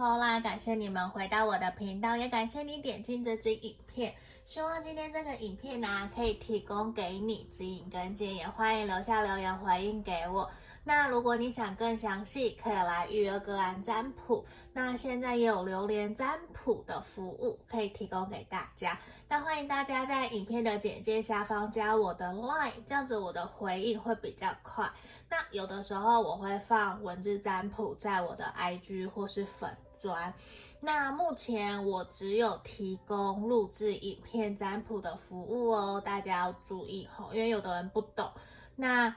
[0.00, 4.14] 婆啦，感谢你们回到我的频道，也感谢你点进这支影片。
[4.46, 10.50] 希望今天这个影片呢、可以提供给你指引跟建议，欢迎留下留言回应给我。
[10.84, 14.42] 那如果你想更详细，可以来预约个案占卜。
[14.72, 18.98] 那现在也有榴莲占卜的服务可以提供给大家。
[19.28, 24.90] 那欢迎大家在影片的简介下方加我的 LINE，这样子我的回应会比较快。
[25.28, 30.32] 那有的时候我会放文字占卜在我的 IG 或是粉专。
[30.80, 38.30] 那目前我只有提供录制影片占卜的服务哦，大家要注意哦，因为有的人不懂。
[38.76, 39.14] 那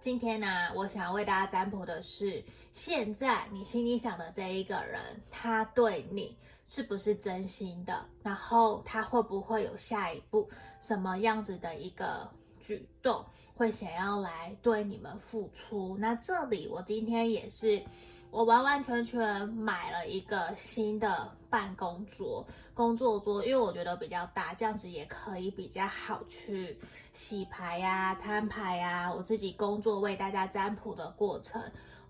[0.00, 4.98] 今天呢，我想要为大家占卜的是，现在你心里想的这一个人，
[5.30, 8.06] 他对你是不是真心的？
[8.22, 10.48] 然后他会不会有下一步
[10.80, 12.26] 什么样子的一个
[12.58, 13.22] 举动，
[13.54, 15.98] 会想要来对你们付出？
[15.98, 17.84] 那这里我今天也是。
[18.30, 26.78] 我完完全全买了一个新的办公桌、工作桌，因为我觉得比较大，这样子也可以比较好去
[27.12, 29.12] 洗牌呀、摊牌呀。
[29.12, 31.60] 我自己工作为大家占卜的过程，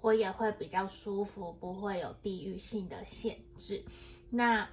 [0.00, 3.84] 我也会比较舒服，不会有地域性的限制。
[4.28, 4.68] 那。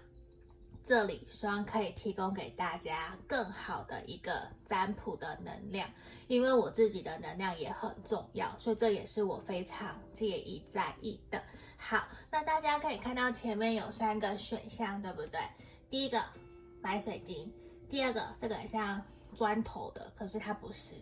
[0.88, 5.90] 这里希望可以提供给大家更好的一个占卜的能量，
[6.30, 11.44] 因为我自己的能量也很重要，所以这也是我非常介意在意的。
[11.76, 15.42] 好，那大家可以看到前面有三个选项，对不对？
[15.90, 16.24] 第一个
[16.82, 17.54] 白水晶，
[17.90, 19.04] 第二个这个像
[19.36, 20.94] 砖头的，可是它不是，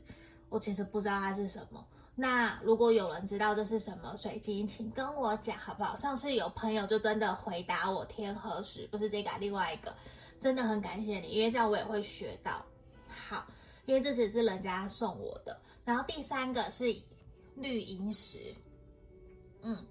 [0.49, 1.86] 我其实不知道它是什么。
[2.17, 5.94] 那如果有人知道这是什么水晶，请跟我讲好不好？
[5.97, 9.94] 上次有朋友就真的回答我天河石，不是这个，另外一个，
[10.39, 12.66] 真的很感谢你，因为这样我也会学到。
[13.09, 13.45] 好，
[13.86, 15.59] 因为这只是人家送我的。
[15.83, 16.86] 然后第三个是
[17.55, 18.55] 绿萤石，
[19.61, 19.86] 嗯，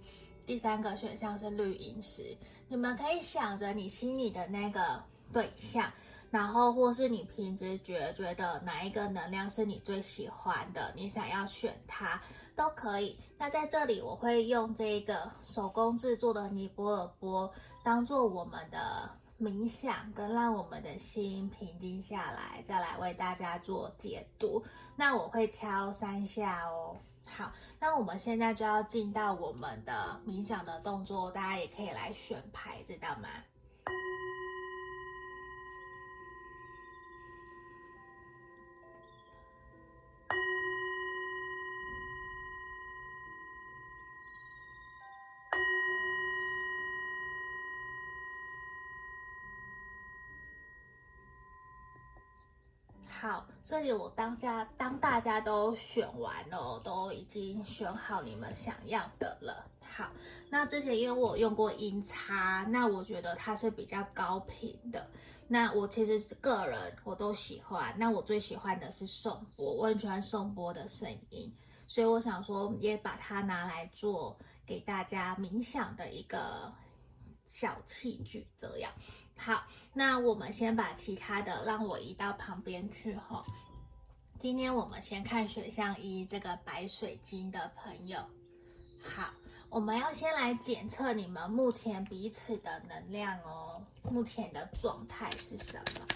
[0.46, 2.34] 第三个选项是绿萤石，
[2.68, 5.92] 你们可以想着你心里的那个对象。
[6.34, 12.20] 然后，或是你凭直觉觉得哪一个能量是你最喜欢的，你想要选它
[12.56, 13.16] 都可以。
[13.38, 17.48] 那在这里，我会用这个手工制作的尼泊尔钵
[17.84, 19.08] 当做我们的
[19.40, 24.60] 冥想，跟让我们的心平静下来，再来为大家做解读。
[24.96, 26.96] 那我会敲三下哦。
[27.24, 33.28] 好，那我们现在就要进到我们的冥想的动作，大家也可以来选牌，知道吗？
[53.64, 59.66] 这里我当家当大家都选完了，都已经选好你们想要的了。
[59.80, 60.10] 好，
[60.50, 65.08] 那之前因为我用过音叉，那我觉得它是比较高频的。
[65.48, 71.50] 那我其实是个人我都喜欢，那我最喜欢的是颂钵，我很喜欢颂钵的声音，
[71.86, 76.70] 所以我想说也把它拿来做给大家冥想的一个
[77.46, 78.92] 小器具，这样。
[79.36, 79.62] 好，
[79.92, 83.44] 那我们先把其他的让我移到旁边去哈。
[84.38, 88.18] 今天我们先看选项一，这个白水晶的朋友。
[89.02, 89.32] 好，
[89.68, 96.06] 我们要先来检测你们目前彼此的能量哦，目前的状态是什么？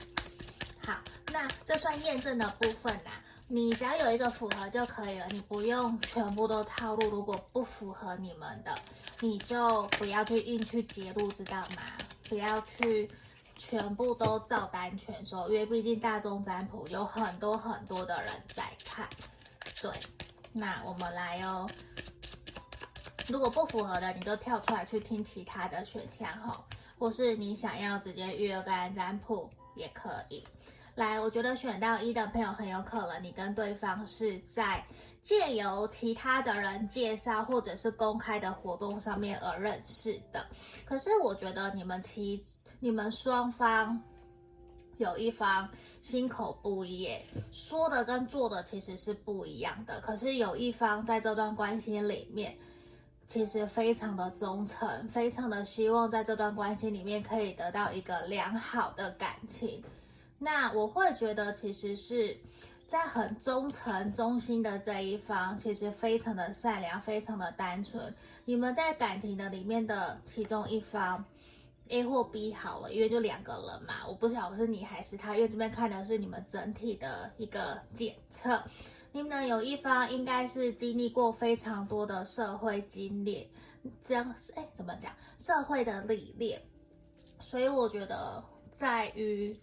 [0.81, 0.99] 好，
[1.31, 7.11] 那这算验证的部分啦，你只要有一个符合就可以了，你不用全部都套路。
[7.11, 8.75] 如果不符合你们的，
[9.21, 11.83] 你就不要去硬去揭露，知道吗？
[12.29, 13.11] 不要去
[13.57, 19.09] 全部都照单全收，因为毕竟大众占卜有很多很多的人在看。
[19.81, 19.91] 对，
[20.53, 21.69] 那我们来哦。
[23.29, 26.65] 如果不符合的，你就跳出来去听其他的选项哈，
[26.99, 30.43] 或是你想要直接预约个人占卜也可以。
[30.95, 34.85] 来，我觉得选到一的朋友很有可能你跟对方是在
[35.29, 40.43] 借由其他的人介绍或者是公开的活动上面而认识的。
[40.87, 42.43] 可是我觉得你们其
[42.81, 44.03] 你们双方
[44.97, 45.69] 有一方
[46.01, 47.11] 心口不一，
[47.53, 50.01] 说的跟做的其实是不一样的。
[50.01, 52.57] 可是有一方在这段关系里面，
[53.27, 59.85] 其实非常的忠诚，非常的希望在这段关系里面可以得到一个良好的感情。
[60.39, 62.35] 那我会觉得，其实是
[62.89, 68.15] 在很忠诚、忠心的这一方，其实非常的善良，非常的单纯。
[68.47, 71.23] 你们在感情的里面的其中一方
[71.91, 78.65] ，A 或 B 好了，因为就两个人嘛，我不晓得是你还是他，因为这边看的是你们整体的一个检测。
[79.13, 83.51] 你们有一方应该是经历过非常多的社会经历，
[84.03, 86.59] 这样是哎怎么讲社会的历练，
[87.39, 89.55] 所以我觉得在于。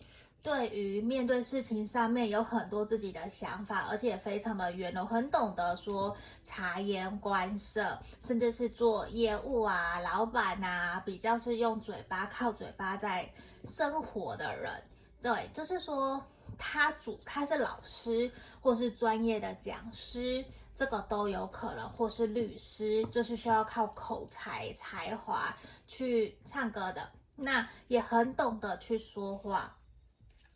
[0.45, 13.27] 对于面对事情上面有很多自己的想法，而且非常的圆融，很懂得说察言观色，甚至是做业务啊、老板啊，比较是用嘴巴靠嘴巴在
[13.63, 14.71] 生活的人。
[15.19, 16.23] 对，就是说
[16.59, 18.31] 他主他是老师
[18.61, 20.45] 或是专业的讲师，
[20.75, 25.57] 这个都有可能，或是律师，就是需要靠口才才华
[25.87, 29.75] 去唱歌的，那也很懂得去说话。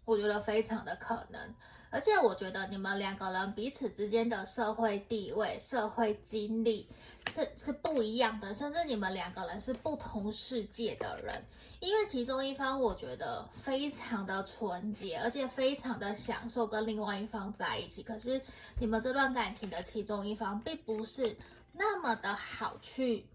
[0.10, 1.56] 我觉得非常的可能，
[1.92, 6.90] 而且我觉得你们两个人彼此之间的社会地位、社会经历
[7.30, 11.46] 是是不一样的，甚至你们两个人是不同世界的人。
[11.80, 18.42] 因为其中一方我觉得非常的纯洁，而且非常的享受跟另外一方在一起，可是
[18.80, 21.38] 你们这段感情的其中一方并不是
[21.72, 23.28] 那么的好去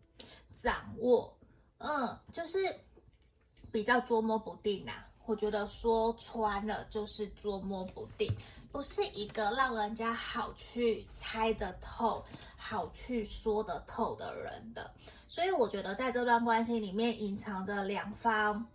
[0.52, 1.38] 掌握，
[1.78, 2.58] 嗯，就是
[3.70, 5.06] 比较捉摸不定啊。
[5.26, 8.30] 我觉得说穿了就是捉摸不定，
[8.70, 12.22] 不是一个让人家好去猜得透、
[12.56, 14.90] 好去说得透的人的。
[15.26, 18.66] 所以我觉得在这段关系里面隐藏着两方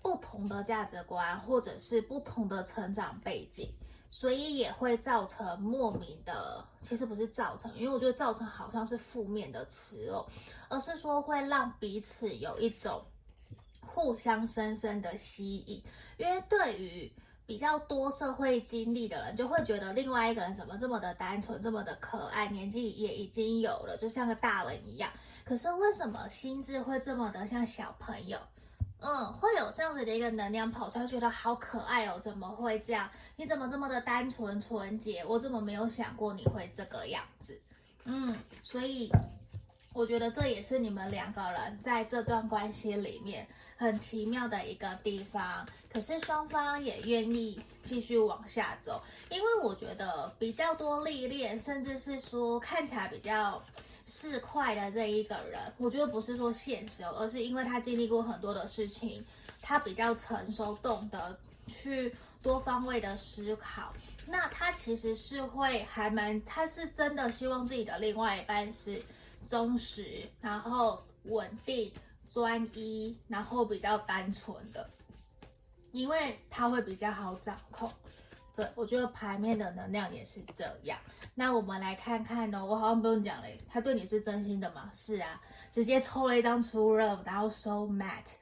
[0.00, 3.68] 不同的价值观，或者是不同的成长背景，
[4.08, 10.24] 所以也会造成莫名的，其实不是造成，因为我觉得造成好像是负面的词哦，
[10.68, 13.04] 而是说会让彼此有一种。
[13.88, 15.82] 互相深深的吸引，
[16.18, 17.10] 因为对于
[17.46, 25.10] 比较多社会经历的人，就会觉得另外一个人怎么这么的单纯，这么的可爱，年纪也已经有了，就像个大人一样。
[25.44, 28.38] 可是为什么心智会这么的像小朋友？
[29.00, 33.08] 嗯，会有这样子的一个能量跑出来，觉得好可爱哦，怎么会这样？
[33.36, 35.24] 你怎么这么的单纯纯洁？
[35.24, 37.58] 我怎么没有想过你会这个样子？
[38.04, 39.10] 嗯，所以。
[39.98, 43.44] 我觉得这也是你们两个人在这段关系里面
[43.76, 53.60] 很奇妙的一个地方，可是双方也愿意继续往下走，因为我觉得比较多历练，甚至是说看起来比较
[54.06, 59.24] 市侩的这一个人，我觉得不是说现实，而是因为他经历过很多的事情，
[59.60, 61.36] 他比较成熟，懂得
[61.66, 63.92] 去多方位的思考，
[64.28, 69.02] 那他其实是会还蛮，他是真的希望自己的另外一半是。
[69.46, 71.92] 忠实，然后稳定、
[72.26, 74.88] 专一，然后比较单纯的，
[75.92, 77.90] 因为他会比较好掌控。
[78.54, 80.98] 对，我觉得牌面的能量也是这样。
[81.34, 84.90] 那我们来看看哦，我好像不用讲嘞，他对你是真心的吗？
[84.92, 85.40] 是啊，
[85.70, 88.32] 直接抽了一张出热，然后 so mate，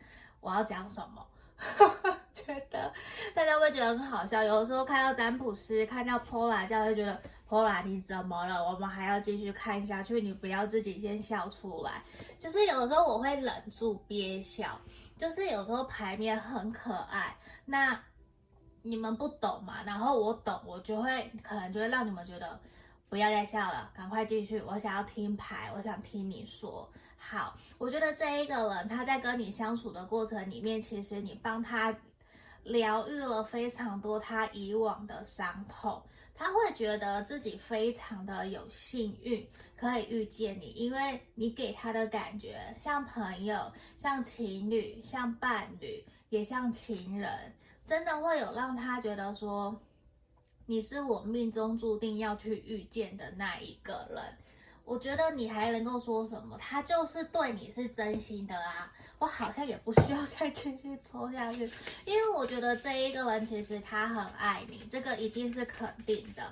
[0.41, 1.27] 我要讲什么？
[2.33, 2.93] 觉得
[3.35, 4.43] 大家会觉得很好笑。
[4.43, 8.63] 有的时候看到占卜师，看到 Pola 就会觉得 Pola 你怎么了？
[8.63, 12.03] 我们还要继续看下去，你不要自己先笑出来。
[12.39, 14.81] 就是有时候我会忍住憋笑，
[15.17, 18.03] 就是有时候牌面很可爱，那
[18.83, 19.83] 你们不懂嘛？
[19.85, 22.59] 然后我懂，我就会可能就会让你们觉得
[23.09, 24.61] 不要再笑了，赶快继续。
[24.63, 26.89] 我想要听牌，我想听你说。
[27.17, 31.97] 好，我觉得这一个人他在跟你相处的过程里面，其实你帮他
[32.65, 36.03] 疗愈了非常多他以往的伤痛，
[36.37, 47.55] 他会觉得自己非常的有幸运可以遇见你，因为你给他的感觉像朋友、像情侣、像伴侣，也像情人，
[47.87, 49.81] 真的会有让他觉得说
[50.66, 54.23] 你是我命中注定要去遇见的那一个人。
[54.85, 56.57] 我觉得你还能够说什么？
[56.59, 58.93] 他就是对你是真心的啊！
[59.18, 61.61] 我好像也不需要再继续抽下去，
[62.04, 66.42] 因为我觉得这一个人其实他很爱你，这个一定是肯定的。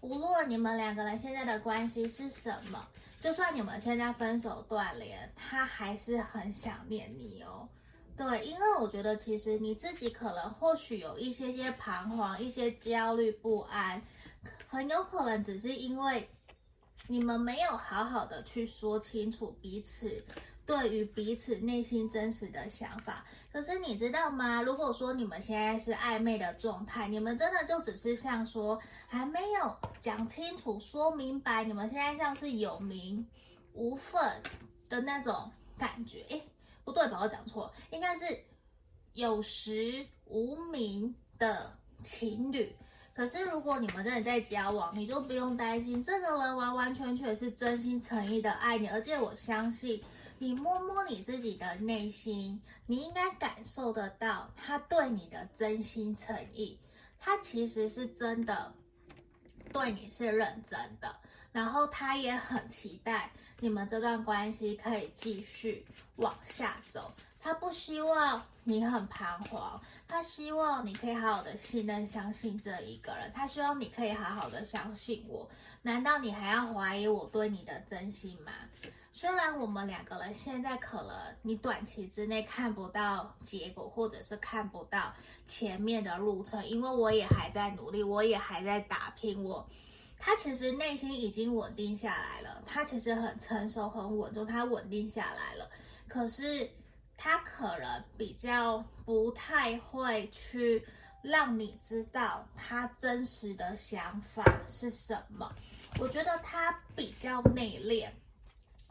[0.00, 2.86] 无论你们两个人现在的关系是什么，
[3.20, 7.68] 就算你们现在分手断联，他还是很想念你哦。
[8.16, 14.00] 对，因为我觉得其实你自己可能或许有一些些彷徨，一些焦虑不安，
[14.68, 16.28] 很有可能只是因为。
[17.08, 20.24] 你们没有好好的去说清楚彼此
[20.72, 23.22] 对于彼此内心真实的想法。
[23.52, 24.62] 可是你知道吗？
[24.62, 33.28] 如果说你们现在是暧昧的状态，你们真的就只是像说还没有讲清楚、说明白，你们现在像是有名
[33.74, 34.42] 无份
[34.88, 36.24] 的那种感觉。
[36.30, 36.42] 诶，
[36.84, 37.18] 不对吧？
[37.20, 38.24] 我讲错，应该是
[39.12, 42.74] 有实无名的情侣。
[43.14, 50.02] 可是，如果你们真的在交往，你就不用担心，这个人完完全全是真心诚意的爱你，而且我相信，
[50.42, 56.76] 你摸摸你自己的内心，你应该感受得到他对你的真心诚意，
[57.16, 58.74] 他其实是真的
[59.72, 61.14] 对你是认真的，
[61.52, 63.30] 然后他也很期待
[63.60, 67.12] 你们这段关系可以继续往下走。
[67.38, 73.30] 他不希望你很彷徨，他希望你可以好好的信任、相信这一个人。
[73.32, 75.48] 他希望你可以好好的相信我。
[75.82, 78.50] 难道你还要怀疑我对你的真心吗？
[79.22, 85.14] 虽然我们两个人现在可能你短期之内看不到结果，或者是看不到
[85.46, 89.44] 前面的路程，因为我也还在努力，我也还在打拼。
[89.44, 89.64] 我
[90.18, 95.70] 他其实内心已经稳定下来了，他其实很成熟、很稳重，他稳定下来了。
[96.08, 96.68] 可是。
[97.14, 100.84] 他可能比较不太会去
[101.22, 105.48] 让你知道他真实的想法是什么。
[106.00, 108.10] 我觉得他比较内敛，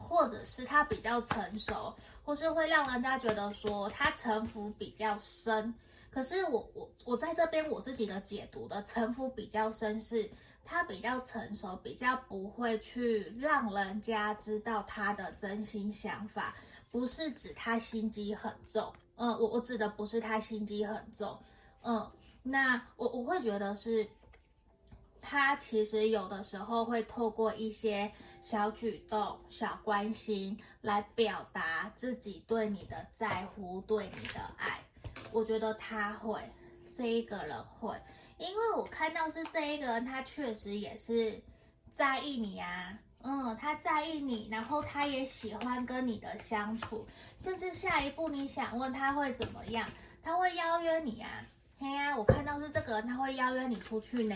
[0.08, 1.94] 或者是他比较成熟，
[2.24, 5.74] 或是会让人家觉得说他城府比较深。
[6.10, 10.30] 可是我我我在这边我自己的解读的城府比较深，是
[10.64, 16.54] 他比较成熟，比较不会去让人家知道他的真心想法。
[16.90, 21.38] 不是指他心机很重，嗯，我我指的不是他心机很重，
[21.80, 24.06] 嗯，那我我会觉得是，
[25.22, 28.12] 他其实有的时候会透过一些
[28.42, 34.78] 小举动、小关心来表达自己对你的在乎、对你的爱。
[35.30, 36.42] 我觉得他会，
[36.94, 37.96] 这一个人会，
[38.36, 41.40] 因为我看到是这一个人，他确实也是
[41.90, 42.98] 在意你啊。
[43.24, 47.06] 嗯，他在意你，然后他也喜欢跟你的相处，
[47.38, 49.88] 甚至下一步你想问他会怎么样，
[50.24, 51.46] 他会邀约你啊。
[51.78, 54.34] 嘿呀，我看到是这个人，他会邀约你出去呢，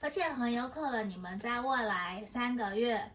[0.00, 3.10] 而且很有可能你们在未来三个月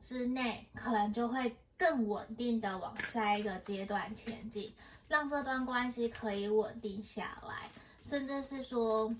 [0.00, 4.72] 之内，可能就会更稳定的往下一个阶段前进，
[5.08, 7.70] 让这段关系可以稳定下来，
[8.02, 9.14] 甚至是说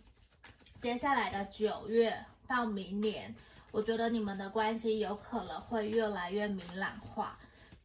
[0.78, 3.34] 接下来的九月到明年。
[3.72, 7.38] 我觉得你们的关系有可能会越来越明朗化，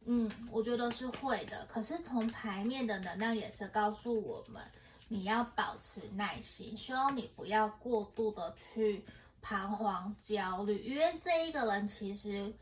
[0.06, 1.66] 嗯，我觉得是会的。
[1.66, 4.62] 可是从牌面的能量也是告诉我们，
[5.08, 9.04] 你要保持耐心，希望你不要过度的去
[9.42, 12.54] 彷徨焦虑，因为这一个人其实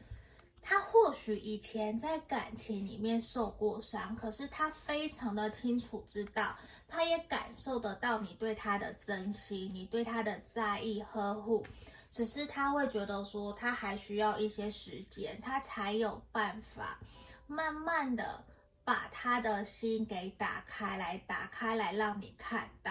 [0.63, 6.57] 他或许以前在感情里面受过伤，可是他非常的清楚知道，
[6.89, 11.65] 他也感受得到你对他的珍惜，你对他的在意呵护。
[12.11, 16.99] 只是他会觉得说，他还需要一些时间，他才有办法
[17.47, 18.45] 慢慢的
[18.83, 22.91] 把他的心给打开来，打开来让你看到。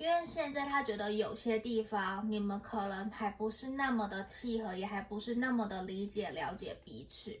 [0.00, 7.38] 因为现在他觉得有些地方你们可能还不是那么的契合，也还不是那么的理解了解彼此。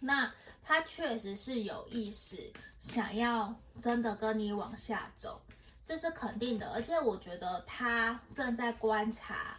[0.00, 0.32] 那
[0.62, 5.38] 他确实是有意识想要真的跟你往下走，
[5.84, 6.72] 这是肯定的。
[6.72, 9.58] 而且我觉得他正在观察。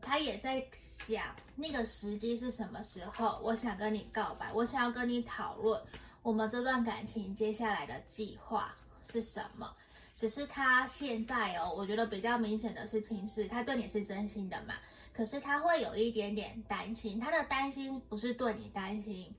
[0.00, 1.22] 他也在想
[1.54, 5.78] 那个时机是什么时候，我想跟你告白，我想要跟你讨论
[6.22, 9.70] 我们这段感情接下来的计划是什么。
[10.20, 14.74] 只是他现在哦，我觉得比较明显的事情是，他对你是真心的嘛，
[15.14, 17.18] 可是他会有一点点担心。
[17.18, 19.34] 他的担心不是对你担心，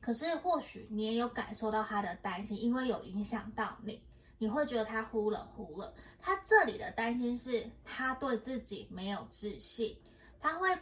[0.00, 4.02] 可是或许你也有感受到他的担心，因为有影响到你。
[4.38, 9.96] 你会觉得他忽冷忽热，他这里的担心是他对自己没有自信，
[10.40, 10.76] 他会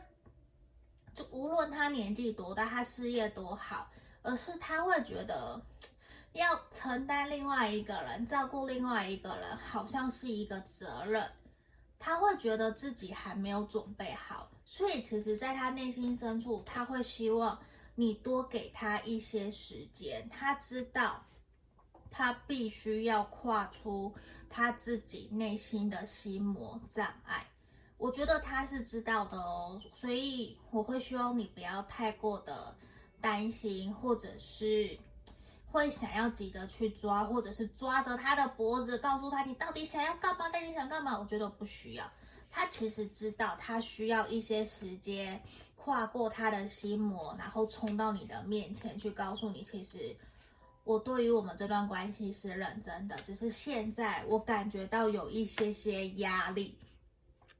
[1.14, 3.90] 就无论他年纪多大，他事业多好，
[4.22, 5.60] 而是他会觉得
[6.32, 11.30] 要承担另外一个人，照顾另外一个人，好像是一个责任，
[11.98, 17.58] 他会觉得自己还没有准备好，所以其实在他内心深处，他会希望
[17.94, 21.24] 你多给他一些时间，他知道。
[22.14, 24.14] 他必须要跨出
[24.50, 27.46] 他自己内心的心魔障碍，
[27.96, 32.76] 我觉得他是知道的哦，所以我会希望你不要太过的
[33.18, 34.94] 担心，或者是
[35.72, 40.48] 会想要急着去抓，或者是抓着他的脖子，告诉他你到底想要干嘛？
[40.50, 41.18] 到底想干嘛？
[41.18, 42.08] 我觉得不需要，
[42.50, 45.42] 他其实知道他需要一些时间
[45.74, 50.14] 跨过他的心魔，然后冲到你的面前去告诉你，其实。
[50.84, 56.76] 我对于我们这段关系是认真的，只是现在我感觉到有一些些压力，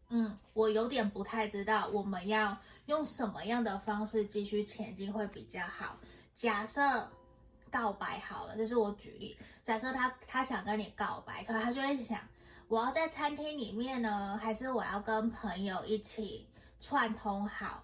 [0.09, 5.97] 嗯，我有点不太知道我们要用什么样的方式继续前进会比较好。
[6.35, 6.83] 假设
[7.73, 9.37] 告白好了，这是我举例。
[9.65, 12.21] 假设他他想跟你告白，可能他就会想，
[12.69, 16.47] 我要在餐厅里面呢，还是我要跟朋友一起
[16.79, 17.83] 串通好？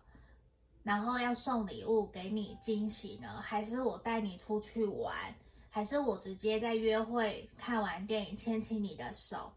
[0.83, 5.13] 然后要送礼物给你惊喜呢，还是我带你出去玩，
[5.71, 9.53] 还是我直接在约会看完电影牵起你的手，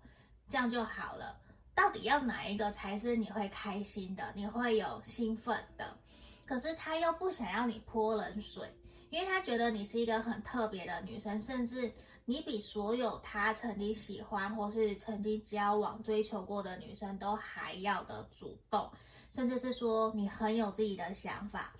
[0.48, 1.38] 这样就好了。
[1.74, 5.98] 到底要哪一个才是你会开心的，你会有兴奋的？
[6.46, 8.70] 可是他又不想要你泼冷水，
[9.12, 11.94] 因为他觉得你是一个很特别的女生，甚至
[12.26, 18.90] 你比所有他曾经喜欢或是曾经交往、追求过的女生都还要的主动，
[19.32, 21.74] 甚至是说你很有自己的想法。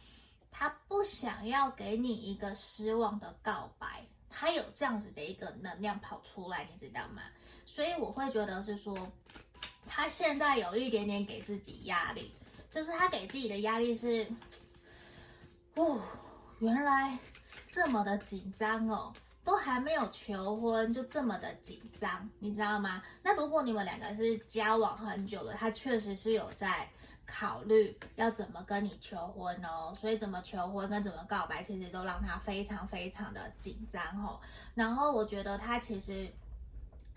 [0.52, 7.24] 他不想要给你一个失望的告白，他有这样子的一个能量跑出来，你知道吗？
[7.66, 8.94] 所以我会觉得是说，
[9.88, 12.34] 他现在有一点点给自己压力，
[12.70, 14.28] 就是他给自己的压力是，
[15.76, 16.02] 哦，
[16.62, 17.18] 原来
[17.68, 19.12] 这么的紧张哦，
[19.44, 23.04] 都还没有求婚就这么的紧张，你知道吗？
[23.22, 26.88] 那如果你们两个是交往很久了，他确实是有在。
[27.28, 34.38] 考虑要怎么跟你求婚哦，所以怎么求婚跟怎么告白，其实都让他非常非常的紧张哦。
[34.76, 36.30] 然后我觉得他其实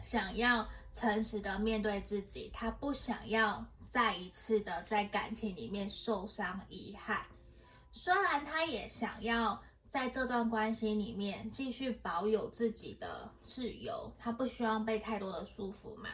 [0.05, 7.27] 想要诚实的面对自己，他不想要再一次的在感情里面受伤遗憾。
[7.97, 16.09] 虽然他也想要在这段关系里面继续保有自己的自由，他不希望被太多的束缚嘛。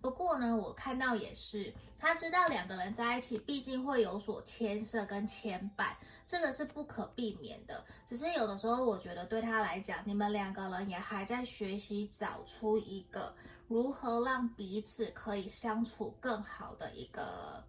[0.00, 5.94] 不过呢，我看到也是，他知道两个人在一起，毕竟会有所牵涉跟牵绊，
[6.26, 7.84] 这个是不可避免的。
[8.08, 13.34] 只是有的时候，我觉得对他来讲，你们两个人也还在学习找出一个
[13.68, 17.62] 如何让彼此可以相处更好的一个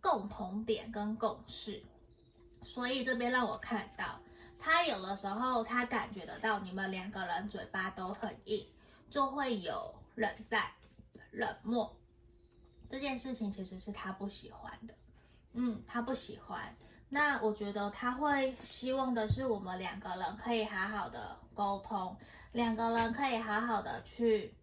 [0.00, 1.82] 共同点跟共识。
[2.68, 4.20] 所以这边让我看到，
[4.58, 8.68] 他有的时候他感觉得到你们两个人嘴巴都很硬，
[9.08, 10.70] 就会有冷战。
[11.30, 11.96] 冷漠
[12.90, 14.94] 这件事情其实是他不喜欢的，
[15.54, 16.76] 嗯，他不喜欢。
[17.08, 22.14] 那我觉得他会希望的是我们两个人可以好好的沟通，
[22.52, 24.54] 两个人可以好好的去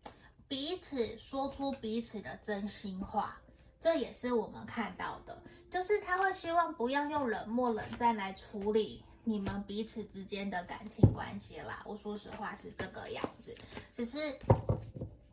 [0.48, 3.40] 彼此说出彼此的真心话。
[3.86, 5.40] 这也是我们看到的，
[5.70, 11.84] 就是他会希望不要用冷漠冷战来处理你们彼此之间的感情关系啦。
[11.86, 13.56] 我说实话是这个样子，
[13.94, 14.18] 只是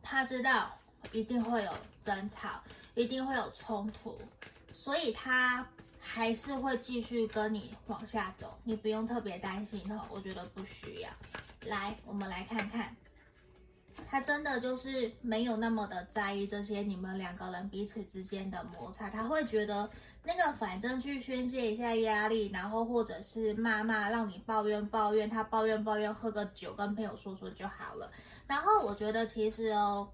[0.03, 0.71] 他知道。
[1.11, 2.63] 一定会有争吵，
[2.95, 4.17] 一定会有冲突，
[4.71, 5.67] 所以他
[5.99, 11.09] 还是会继续跟你往下走，你不用特别担心哦，我觉得不需要。
[11.67, 12.95] 来，我们来看看，
[14.09, 19.89] 他真的就是没有那么的在意这些你们两个人彼此之间的摩擦，他会觉得
[20.23, 28.11] 那个反正去宣泄一下压力，然后或者是骂骂，让你抱怨抱怨，他抱怨抱怨，喝个酒跟朋友说说就好了。
[28.47, 30.09] 然后我觉得其实哦。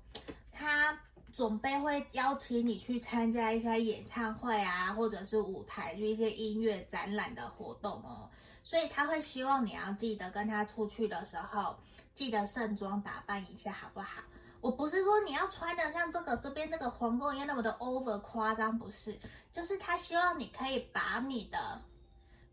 [0.52, 1.00] 他
[1.32, 8.30] 准备会邀请你去参加一些演唱会啊，或者是舞台，就一些音乐展览的活动哦。
[8.62, 11.78] 所以他会希望你要记得跟他出去的时候，
[12.19, 14.21] 记得盛装打扮一下，好不好？
[14.60, 19.17] 我不是说你要穿的像这个这边这个皇宫一样那么的 over 夸张，不是，
[19.53, 21.82] 就是他希望你可以把你的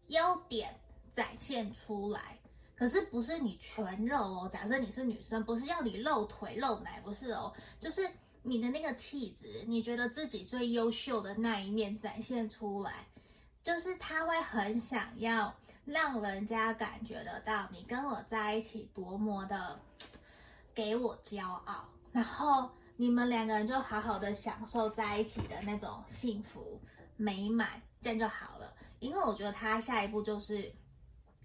[0.06, 0.78] 优点
[1.10, 2.38] 展现出来。
[2.76, 8.08] 可是不是你全露哦，假设你是女生，不是要你露腿露奶，不是哦，就是
[8.42, 13.08] 你的那个气质，你觉得自己最优秀的那一面展现出来，
[13.64, 15.52] 就是他会很想要
[15.86, 19.80] 让人家感觉得到你跟我在一起多么的
[20.74, 26.78] 给我骄傲，然后你们两个人就好好的享受在一起的那种幸福
[27.16, 28.74] 美满，这样就好了。
[28.98, 30.70] 因为我觉得他下一步就是。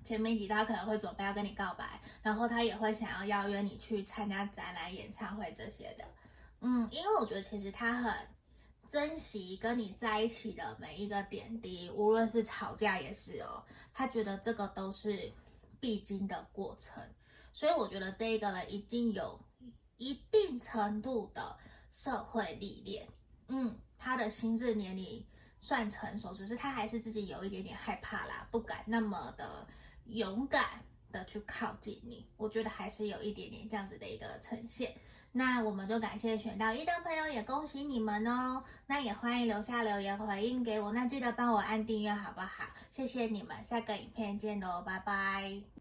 [0.04, 6.04] 前面提他可能会准备要跟你告白，然后他也会想要邀约你去参加展览、演唱会这些的。
[6.62, 8.12] 嗯，因为我觉得其实他很
[8.92, 15.32] 珍惜跟你在一起的每一个点滴，无论是吵架也是哦，他觉得这个都是
[15.80, 17.02] 必经的过程。
[17.54, 19.40] 所以我觉得这一个人一定有
[19.96, 21.58] 一定程度的
[21.90, 23.08] 社会历练。
[23.48, 25.26] 嗯，他的心智年龄
[25.58, 29.66] 算成熟，只是他还是自己有一点点害怕啦，不敢那么的。
[30.08, 34.94] 勇敢的去靠近你，我觉得还是有一点点这样子的一个呈现。
[35.34, 38.64] 那我们就感谢选到一的朋友，也恭喜你们哦。
[38.88, 42.66] 那也欢迎留下留言回应给我，那记得帮我按订阅好不好？
[42.90, 45.81] 谢谢你们，下个影片见喽，拜拜。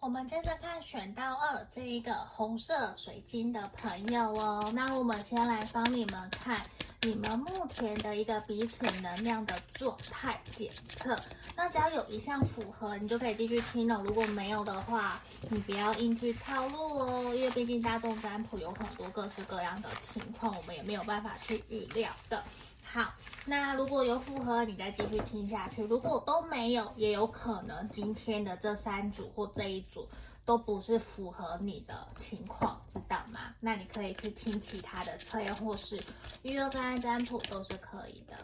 [0.00, 4.70] 我们接着看选到二这一个红色水晶的朋友哦。
[4.72, 6.62] 那我们先来帮你们看。
[7.02, 11.16] 你们目前的一个彼此能量的状态检测，
[11.54, 14.00] 那只要有一项符合，你就可以继续听了。
[14.02, 22.42] 如果没有的话，你不要硬去套路哦，因为毕竟大众占卜有很多各式各样的情况，我们也没有办法去预料的。
[22.90, 23.12] 好，
[23.44, 30.08] 那如果有符合，你再继续听下去；如果都没有，也有可能今天的这三组或这一组
[30.44, 33.54] 都不是符合你的情况，知道吗？
[33.60, 36.02] 那你可以去听其他的测验，或是
[36.42, 38.36] 预约跟占卜都是可以的。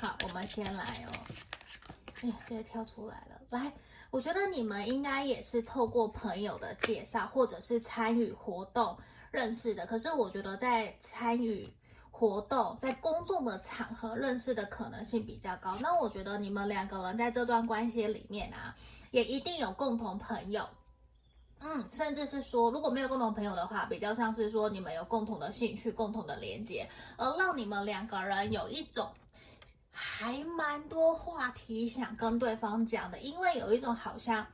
[0.00, 1.12] 好，我们先来哦。
[2.22, 3.40] 哎呀，这个跳出来了。
[3.50, 3.72] 来，
[4.10, 8.98] 我觉得你们应该也是透过朋友的介绍，或者是参与活动
[9.30, 9.86] 认识的。
[9.86, 11.72] 可是我觉得在参与
[12.20, 15.74] 活动，在公众的场合认识的可能性比较高。
[15.80, 18.76] 那我觉得你们两个人在这段关系里面啊，
[19.10, 20.68] 也一定有共同朋友。
[21.60, 29.08] 嗯，甚至是说，如果没有共同朋友的话，比较像是说你们有共同的兴趣、共同的连接，而让你们两个人有一种
[29.90, 34.46] 还蛮多话题想跟对方讲的，因为有一种好像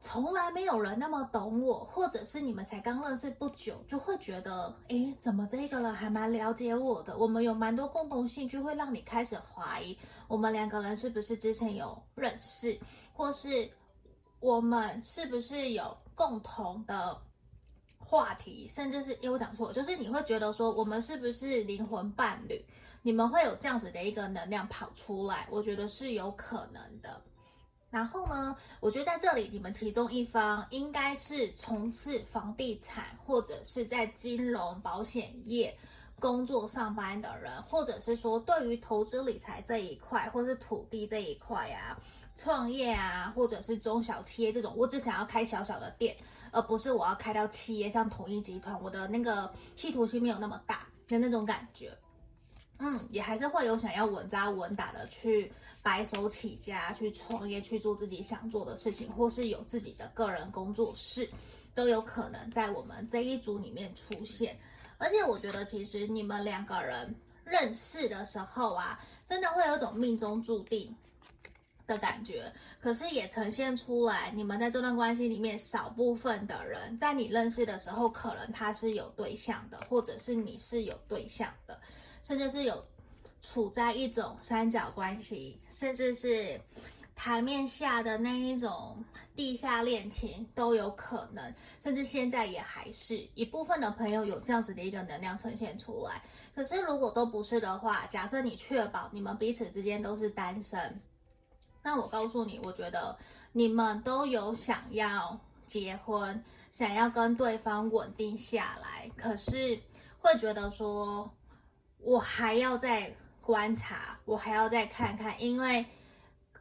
[0.00, 7.16] 从来没有人那么懂我，或者是你们才刚认识不久，就会觉得，诶，怎么这个人还蛮了解我的？
[7.16, 12.78] 我们有蛮多共同兴趣，会让你开始怀疑我们两个人是不是之前有认识，
[13.12, 13.70] 或是。
[14.40, 17.20] 我们是不是有共同的
[17.98, 22.64] 话题，甚至是因为我讲错，就是你会觉得说我们是不是灵魂伴侣？
[23.02, 27.20] 你们会有这样子的一个能量跑出来，我觉得是有可能的。
[27.90, 35.76] 然后呢，我觉得在这里你们其中一方应该是从事房地产或者是在金融保险业
[36.20, 41.98] 工作上班的人，或者是说对于投资理财这一块，或是土地这一块啊。
[42.36, 46.16] 创业啊，或者是中小企业这种，我只想要开小小的店，
[46.52, 51.92] 而不是我要开到企业，像统一集团，我的那个企图心没有那么大的那种感觉。
[52.78, 61.28] 嗯，也还是会有想要稳扎稳打的去白手起家，去创业，去做自己想做的事情，或是有自己的个人工作室，
[61.74, 64.56] 都有可能在我们这一组里面出现。
[64.98, 67.14] 而且我觉得，其实你们两个人
[67.44, 70.94] 认识的时候啊，真的会有种命中注定
[71.86, 81.80] 的感觉，可是也呈现出来，你们在这段关系里面，少部分的人在你认识的时候，可能他是有对象的，或者是你是有对象的，
[82.22, 82.84] 甚至是有
[83.40, 86.60] 处在一种三角关系，甚至是
[87.14, 89.04] 台面下的那一种
[89.34, 96.22] 地下恋情都有可能，甚至现在也还是一部分的朋友有这样子的一个能量呈现出来。
[96.54, 101.00] 可是如果都不是的话，假设你确保你们彼此之间都是单身。
[101.82, 103.16] 那我告诉你，我觉得
[103.52, 109.80] 你们都有想要结婚，想要跟对方稳定下来，可是
[110.18, 111.30] 会觉得说，
[112.00, 115.84] 我还要再观察，我还要再看看，因为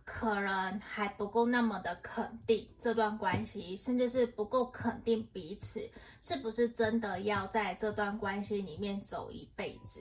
[0.03, 5.89] 可能还不够那么的肯定这段关系，甚至是不够肯定彼此
[6.21, 9.99] 是不是真的要在这段关系里面走一辈子，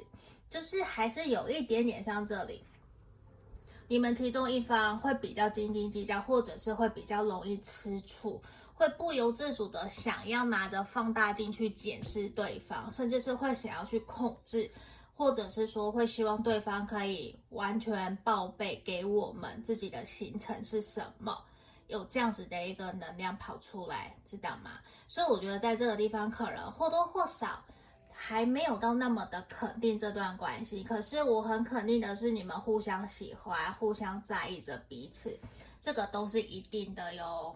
[0.49, 2.65] 就是还是有一点点像这里。
[3.89, 8.41] 你们其中一方会比较斤斤计较，或者是会比较容易吃醋，
[8.75, 14.69] 会不由自主的想要拿着放大镜去检视对方，甚至是会想要去控制，
[15.17, 21.37] 或者是说会希望对方可以完全报备给我们自己的行程是什么，
[21.89, 24.79] 有这样子的一个能量跑出来，知道吗？
[25.09, 27.65] 所以我觉得在这个地方，可能或多或少。
[28.19, 35.39] 还没有到那么的肯定这段关系，可是我很肯定的是，你们互相喜欢，互相在意着彼此，
[35.79, 37.55] 这个都是一定的哟。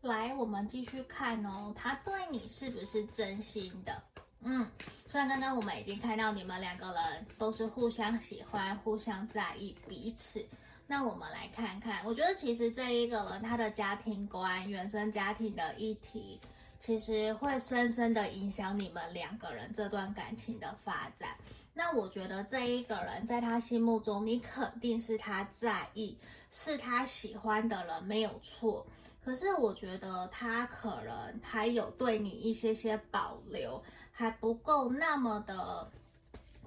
[0.00, 4.02] 来，我们继续看哦，他对你是不是真心的？
[4.42, 4.70] 嗯，
[5.10, 10.44] 虽然刚刚我们已经看到你们两个人都是互相喜欢、互相在意彼此，
[10.86, 16.40] 那我们来看看，我觉得其实这一个人他的家庭观、原生家庭的议题。
[16.78, 21.36] 其实会深深的影响你们两个人这段感情的发展。
[21.74, 26.16] 那我觉得这一个人在他心目中，你肯定是他在意，
[26.48, 28.86] 是他喜欢的人，没有错。
[29.22, 33.82] 可是我觉得他可能还有对你一些些保留，
[34.20, 35.90] 还不够那么的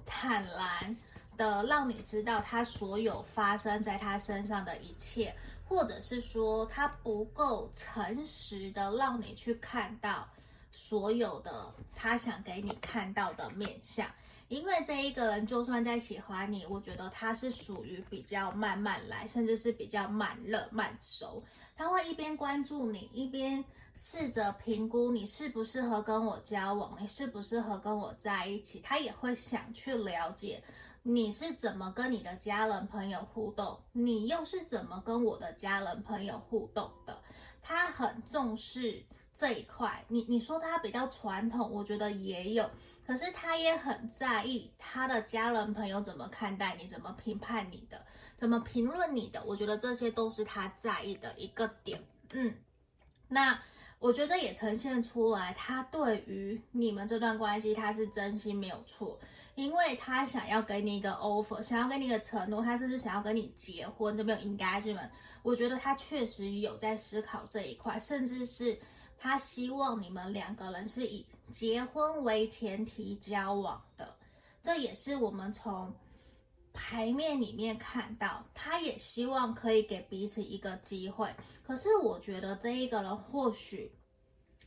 [0.04, 0.96] 坦然
[1.36, 5.32] 的让你知道他所有发生在他身上的一切。
[5.66, 10.28] 或者是说他不够诚实的让你去看到
[10.70, 14.06] 所有的他想给你看到的面相，
[14.48, 21.42] 因为这一个人就算在喜欢你，我觉得他是属于比较慢慢来，甚至是比较慢热慢熟。
[21.74, 28.80] 他会一边关注你，一边试着评估你适不适合跟我交往，你适不适合跟我在一起。
[28.80, 30.62] 他也会想去了解。
[31.06, 33.78] 你是怎么跟你的家人朋友互动？
[33.92, 37.22] 你又是怎么跟我的家人朋友互动的？
[37.60, 40.04] 他很重视这一块。
[40.08, 42.70] 你你说他比较传统，我觉得也有，
[43.06, 48.02] 可是他也很在意他的家人朋友怎么看待你，怎么评判你的，
[48.34, 49.44] 怎么评论你的。
[49.44, 52.02] 我觉得这些都是他在意的一个点。
[52.32, 52.54] 嗯，
[53.28, 53.60] 那
[53.98, 59.18] 我觉得也呈现出来，他对于你们这段关系，他是真心没有错，
[59.54, 65.08] 因为他想要给你一个 offer，想要给你一个承诺，他甚至想要跟你结婚，这边有 engagement。
[65.42, 68.78] 我觉得他确实有在思考这一块，甚至是
[69.16, 74.14] 他希望你们两个人是以结婚为前提交往的，
[74.62, 75.94] 这也是我们从。
[76.74, 81.32] 牌面里面看到，他也希望可以给彼此一个机会。
[81.62, 83.96] 可是我觉得这一个人或许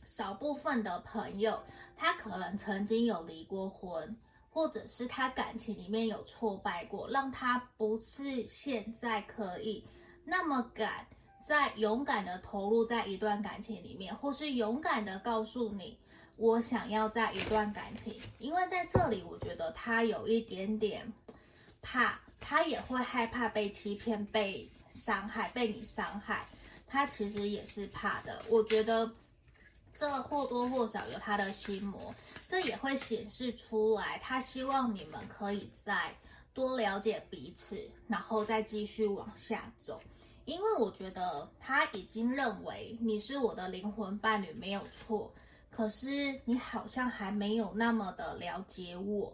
[0.04, 1.62] 少部分的朋友，
[1.94, 4.16] 他可能曾经有离过婚，
[4.48, 9.84] 或者是他感情里面有挫败过，让他不是现在可以
[10.24, 11.06] 那么敢
[11.46, 15.98] 再勇敢的投入在一段感情里面，或是勇敢的告诉你
[16.36, 18.18] 我想要在一段感情。
[18.38, 21.12] 因为在这里，我觉得他有一点点。
[21.90, 26.46] 怕他也会害怕被欺骗、被伤害、被你伤害，
[26.86, 28.42] 他其实也是怕的。
[28.50, 29.10] 我觉得
[29.94, 32.14] 这或多或少有他的心魔，
[32.46, 34.18] 这也会显示出来。
[34.18, 36.14] 他希望你们可以再
[36.52, 39.98] 多了解彼此，然后再继续往下走。
[40.44, 45.32] 因为我觉得他已经认为你是我的灵魂伴侣没有错，
[45.70, 49.32] 可是你好像还没有那么的了解我。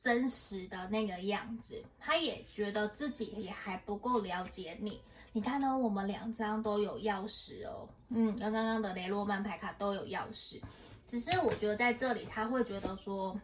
[0.00, 5.00] 真实的那个样子，他也觉得自己也还不够了解你。
[5.32, 5.76] 你看呢？
[5.76, 10.60] 我们两张都有钥匙哦，嗯，跟刚刚的雷诺曼牌卡都有钥匙。
[11.06, 13.38] 只是我觉得在这里，他会觉得说，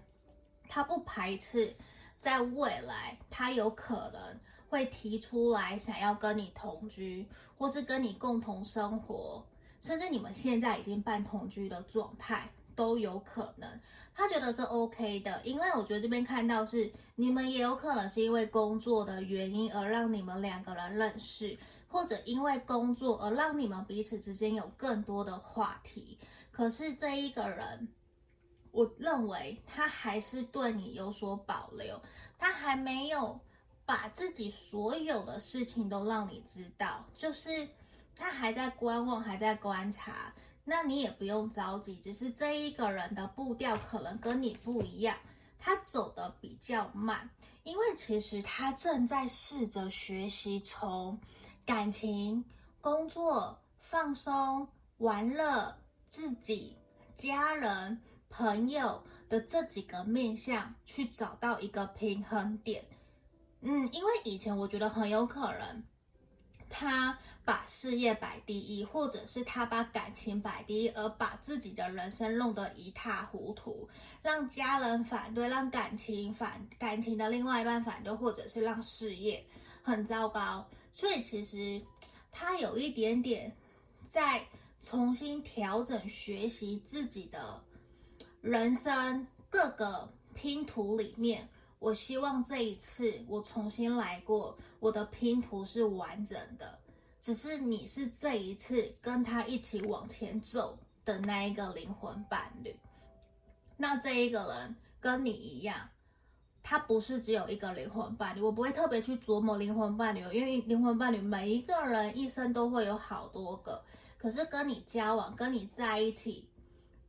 [0.68, 1.74] 他不排斥
[2.18, 9.44] 在未来，他有可能会提出来想要跟你同居，或是跟你共同生活，
[9.80, 13.80] 甚至你们现在已经半同居的状态都有可能。
[14.14, 26.18] 他觉得是 OK 的，因为我觉得这边看到是你们也有可能是因为工作的原因而让你们两个人认识，或者因为工作而让你们彼此之间有更多的话题。
[26.52, 27.88] 可是这一个人，
[28.70, 32.00] 我认为他还是对你有所保留，
[32.38, 33.40] 他还没有
[33.84, 37.68] 把自己所有的事情都让你知道，就是
[38.14, 40.32] 他还在观望，还在观察。
[40.64, 45.16] 那你也不用着急，只是这一个人的步调可能跟你不一样，
[45.58, 47.28] 他走得比较慢，
[47.64, 51.20] 因为其实他正在试着学习从
[51.66, 52.44] 感情、
[52.80, 54.66] 工作、放松、
[54.98, 56.76] 玩乐、自己、
[57.14, 58.00] 家人、
[58.30, 62.84] 朋友的这几个面向去找到一个平衡点。
[63.60, 65.84] 嗯，因为以前我觉得很有可能。
[66.68, 73.88] 他把事业摆第一，或者是他把感情摆第一，而把自己的人生弄得一塌糊涂，
[74.22, 79.44] 让家人反对，让感情反感情的另外一半反对，或者是让事业
[79.82, 80.66] 很糟糕。
[80.90, 81.80] 所以其实
[82.32, 83.54] 他有一点点
[84.08, 84.42] 在
[84.80, 87.62] 重新调整、学习自己的
[88.40, 91.48] 人生各个拼图里面。
[91.78, 96.78] 我希望这一次我重新来过，我的拼图是完整的。
[97.24, 102.78] 只是你是这一次跟他一起往前走的那一个灵魂伴侣。
[103.78, 105.88] 那这一个人跟你一样，
[106.62, 108.42] 他不是只有一个灵魂伴侣。
[108.42, 113.82] 我不会特别去琢磨灵魂伴侣，因为灵魂伴侣每一个人一生都会有好多个。
[114.18, 116.46] 可是跟你交往、跟你在一起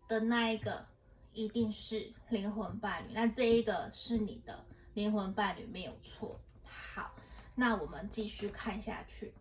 [0.08, 0.86] 的那一个。
[1.34, 6.40] 一定是灵魂伴侣，那这一个是你的灵魂伴侣没有错。
[6.64, 7.14] 好，
[7.56, 9.34] 那我们继续看下去。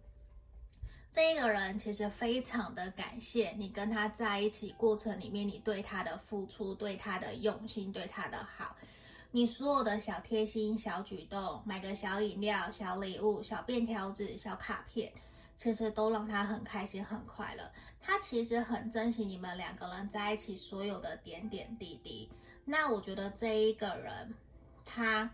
[1.15, 8.75] 这一个人其实非常的感谢你跟他在一起过程里面，你对他的付出、对他的用心、对他的好，
[9.31, 15.13] 你所有的小贴心、小举动，买个小饮料、小礼物、小便条纸、小卡片。
[15.55, 17.71] 其实都让他很开心、很快乐。
[18.01, 22.29] 他其实很珍惜你们两个人在一起所有的点点滴滴。
[22.65, 24.35] 那我觉得这一个人，
[24.85, 25.31] 他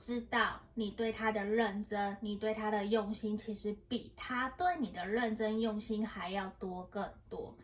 [0.00, 7.54] 知道你对他的认真，你对他的用心，其实比他对你的认真用心还要多更多。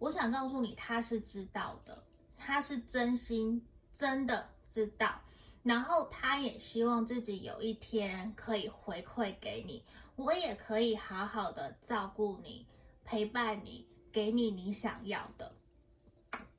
[0.00, 2.04] 我想告诉你，他是知道的，
[2.36, 5.22] 他是真心真的知道。
[5.62, 9.84] 然后他也希望自己有一天可以回馈给你。
[10.16, 12.66] 我也可以好好的照顾你，
[13.04, 15.54] 陪伴你，给你你想要的。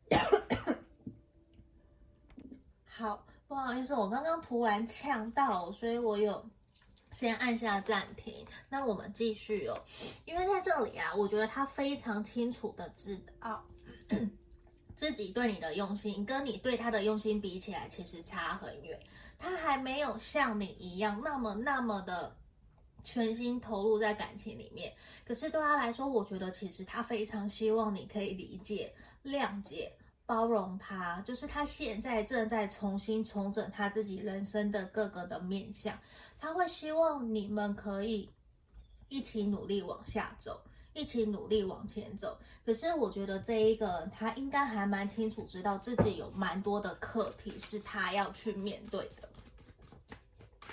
[2.85, 6.43] 好，不好意思，我刚刚突然呛到，所以我有
[7.11, 8.43] 先按下暂停。
[8.67, 9.79] 那我们继续哦，
[10.25, 13.63] 因为在这里啊，我觉得他非常清楚的知道
[14.95, 18.99] 自己对你的用心，跟你对他的用心比起来，其实差很远。
[19.37, 22.35] 他还没有像你一样那么那么的。
[23.05, 24.93] 全心投入在感情里面。
[25.25, 29.91] 可是对他来说，我觉得其实他非常希望你可以理解、谅解、
[30.25, 35.97] 包容他，就是他现在正在重新重整他自己人生的各个的面向，
[36.39, 38.29] 他会希望你们可以
[39.09, 40.61] 一起努力往下走。
[40.95, 42.37] 一起努力往前走。
[42.63, 49.27] 可是我觉得这一个他应该还蛮清楚，知道自己有蛮多的课题是他要去面对的。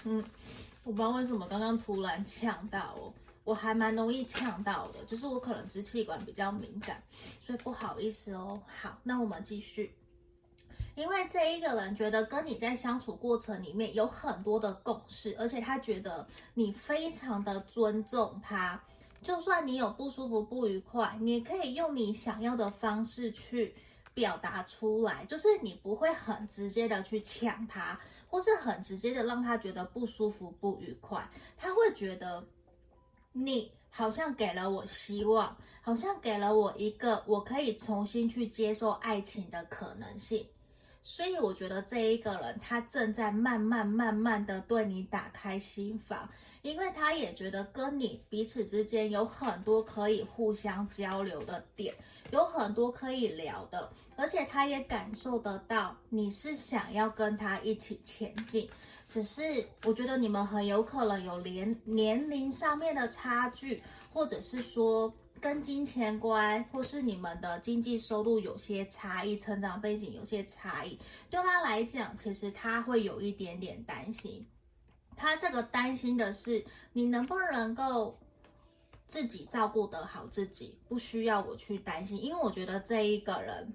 [0.05, 0.23] 嗯，
[0.85, 3.11] 我不知道为什么刚刚突然呛到哦，
[3.51, 7.03] 我还蛮容易呛到的，就是我可能支气管比较敏感，
[7.41, 8.63] 所以不好意思哦。
[8.69, 9.93] 好，那我们继续。
[10.95, 18.81] 因为这一个人觉得跟你在相处过程里面有很多的共识，而且他觉得你非常的尊重他。
[19.21, 23.75] 就算你有不舒服、不愉快，你可以用你想要的方式去
[24.15, 31.29] 表达出来，就是你不会很直接的去呛他，或是很直接的让他觉得不舒服、不愉快。
[31.57, 32.47] 他会觉得
[33.33, 40.47] 你好像给了我希望，好像给了我一个我可以重新去接受爱情的可能性。
[41.03, 46.29] 所以我觉得这一个人他正在慢慢、慢慢的对你打开心房。
[46.63, 51.95] 因为他也觉得跟你彼此之间有很多可以互相交流的点，
[52.33, 58.69] 有很多可以聊的，而且他也感受得到你是想要跟他一起前进，
[59.11, 59.43] 只是
[59.85, 70.97] 我觉得你们很有可能有年年龄上面的差距，或者是说跟金钱观，或是你们的经济收入有些差异，成长背景有些差异，
[71.29, 74.47] 对他来讲，其实他会有一点点担心。
[75.17, 78.17] 他这个担心的是你能不能够
[79.09, 83.75] 自己照顾得好自己，不需要我去担心，因为我觉得这一个人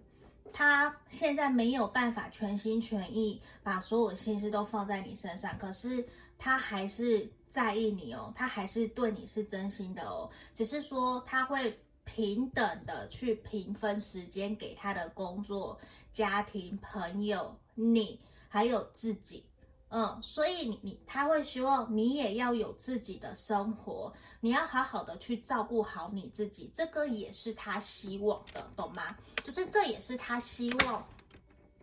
[0.57, 15.77] 他现在没有办法全心全意把所有心思都放在你身上，可是他还是在意你哦，他还是对你是真心的哦，只是说他会平等的去平分时间给他的工作、
[16.13, 19.43] 家庭、朋友、你还有自己。
[19.89, 29.15] 嗯，所以你你他会希望你也要有自己的生活，你要好好的去照顾好你自己，这个也是他希望的，懂吗？
[29.43, 31.05] 就是这也是他希望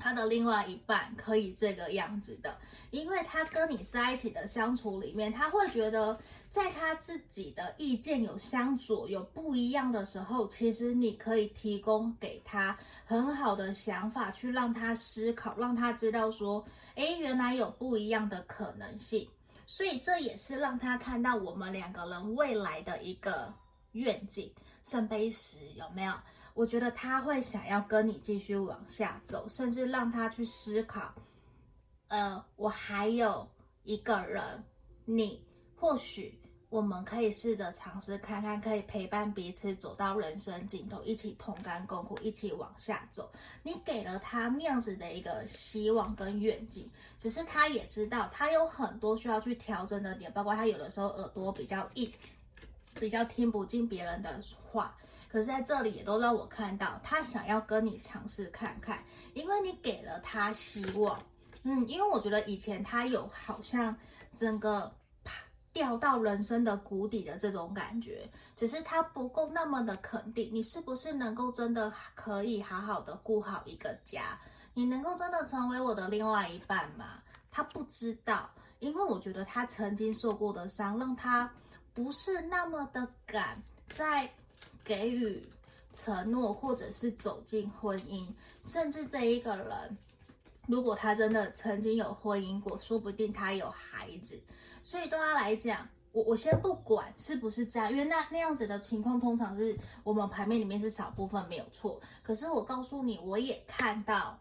[0.02, 2.58] 他的另外一半可以这个样子的，
[2.90, 6.18] 因为他跟你在一起的相处里面，他会觉得。
[6.52, 16.62] 在他自己的意见有相左、有不一样的时候，其实你可以提供给他很好的想法，去让他思考，让他知道说，
[16.96, 19.26] 诶，原来有不一样的可能性。
[19.66, 23.50] 所以这也是让他看到我们两个人未来的一个
[23.92, 24.52] 愿景。
[24.82, 26.12] 圣杯十有没有？
[26.54, 31.14] 我觉得他会想要跟你继续往下走，甚至让他去思考，
[32.08, 33.48] 呃，我还有
[33.84, 34.64] 一个人，
[35.04, 35.44] 你
[35.76, 36.38] 或许。
[36.68, 43.30] 我们可以试着尝试看看，可以陪伴彼此走到人生尽头，一起同甘共苦，一起往下走。
[43.62, 52.10] 你给了他那样子的一个希望跟愿景，只是他也知道他有很多需要去调整的点，包括他有的时候耳朵比较硬，
[52.98, 54.96] 比较听不进别人的话。
[55.32, 61.18] 可是在这里也都让我看到，他想要跟你尝试看看，因为你给了他希望。
[61.62, 63.96] 嗯，因为我觉得以前他有好像
[64.34, 64.94] 整个。
[65.74, 74.38] 掉到人生的谷底的这种感觉，只是他不够那么的肯定，你是不是能够真的可以好好的顾好一个家？
[74.74, 77.22] 你能够真的成为我的另外一半吗？
[77.50, 81.50] 他不知道，因为我觉得他曾经受过的伤，让他
[81.94, 84.30] 不是那么的敢在
[84.84, 85.46] 给予
[85.92, 88.26] 承诺，或者是走进婚姻，
[88.62, 89.98] 甚至这一个人，
[90.66, 94.40] 如果他真的曾经有婚姻过，说不定他有孩子。
[94.82, 102.00] 所以对他来讲，我我先不管是不是这样，因为那那样子的情况通常是我们牌面里面是少部分没有错。
[102.22, 104.38] 可是我告诉你，我也看到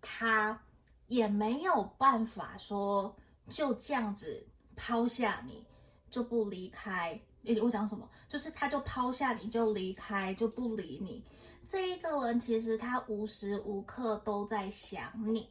[0.00, 0.60] 他
[1.06, 3.14] 也没有办法说
[3.48, 5.64] 就这样子抛下你
[6.10, 7.20] 就不离开。
[7.44, 8.08] 诶，我讲什么？
[8.28, 11.24] 就是他就抛下你就离开就不理你。
[11.66, 15.48] 这一个人其实他无时无刻都在想你，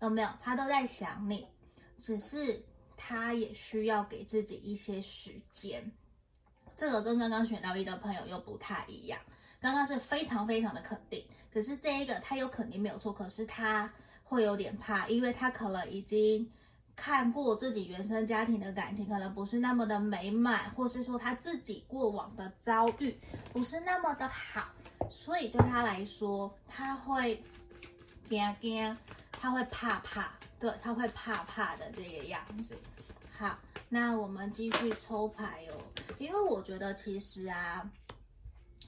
[0.00, 0.28] 有没有？
[0.40, 1.46] 他都在想你，
[1.98, 2.64] 只是。
[3.04, 5.90] 他也需要给自己一些时间，
[6.76, 9.18] 这个跟刚刚选到一的朋友又不太一样。
[9.60, 16.48] 刚刚是非常非常的肯定，可是这一个他有肯定没有错，可是他会有点怕，因为他可能已经
[16.94, 23.18] 看过自己原生家庭的感情可能不是那么的美满，或是说他自己过往的遭遇
[23.52, 24.68] 不是那么的好，
[25.10, 27.42] 所以对他来说他会
[28.28, 28.96] 惊惊，
[29.32, 30.32] 他会怕怕。
[30.60, 32.78] 对，他会怕怕的这个样子。
[33.36, 35.82] 好，那我们继续抽牌哦，
[36.18, 37.90] 因为我觉得其实啊，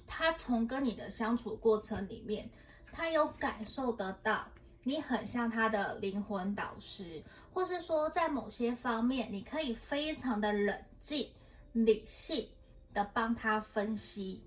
[0.06, 2.48] 他从跟你的相处过程里面，
[2.92, 4.46] 他有感受得到
[4.84, 11.28] 你很像他的灵魂导师，或是说在某些方面，你可以非常的冷静、
[11.72, 12.48] 理性
[12.92, 14.44] 的帮他分析，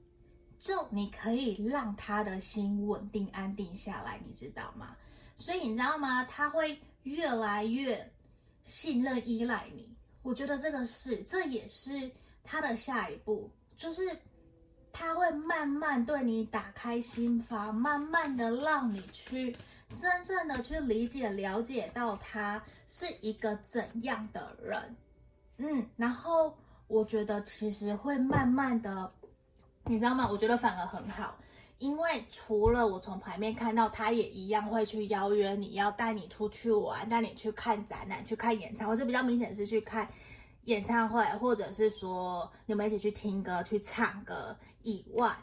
[0.60, 4.96] 就你可以让他的心稳定、安定下来，你知道吗？
[5.36, 6.24] 所以你知道吗？
[6.24, 8.12] 他会越来越
[8.62, 9.90] 信任、依赖你。
[10.22, 12.12] 我觉得这个是，这也是
[12.44, 14.04] 他的下一步，就是
[14.92, 19.56] 他会慢慢对你打开心房，慢慢的让你去
[19.96, 24.96] 真正的去理解、了解到他是一个怎样的人，
[25.58, 26.56] 嗯，然后
[26.88, 29.12] 我觉得其实会慢慢的，
[29.86, 30.28] 你知道吗？
[30.30, 31.36] 我觉得反而很好。
[31.80, 40.10] 因为除了我从牌面看到，他也一样会去邀约你，要带你出去玩，带你去看展览、去看演唱会，这比较明显是去看
[40.64, 45.38] 演唱会，或者是说你们一起去听歌、去唱歌以外，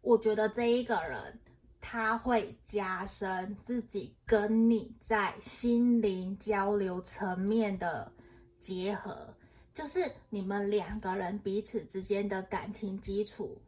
[0.00, 1.38] 我觉得这一个人
[1.80, 8.12] 他会加深自己跟你在心灵交流层面的
[8.58, 9.34] 结合，
[9.72, 13.60] 就是你们两个人彼此之间的感情基础。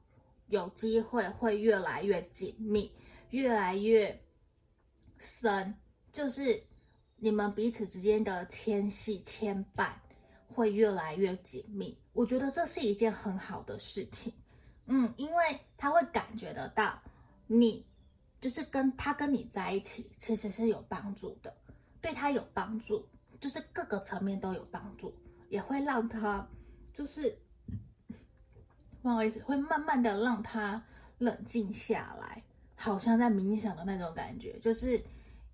[0.49, 2.91] 有机会会越来越紧密，
[3.29, 4.19] 越来越
[5.19, 5.75] 深，
[6.11, 6.65] 就是
[7.17, 9.91] 你们彼此之间的牵系牵绊
[10.47, 11.95] 会越来越紧密。
[12.15, 14.33] 我觉得这是一件很好的事情，
[14.87, 16.99] 嗯，因为他会感觉得到
[17.47, 17.85] 你
[18.41, 21.55] 就是跟他跟你在一起其实是有帮助的，
[22.01, 23.07] 对他有帮助，
[23.41, 25.15] 就是各个层面都有帮助，
[25.49, 26.47] 也会让他
[26.93, 27.37] 就是。
[29.01, 30.85] 不好意思，会慢慢的让他
[31.19, 32.43] 冷静下来，
[32.75, 35.01] 好像在冥想的那种感觉，就是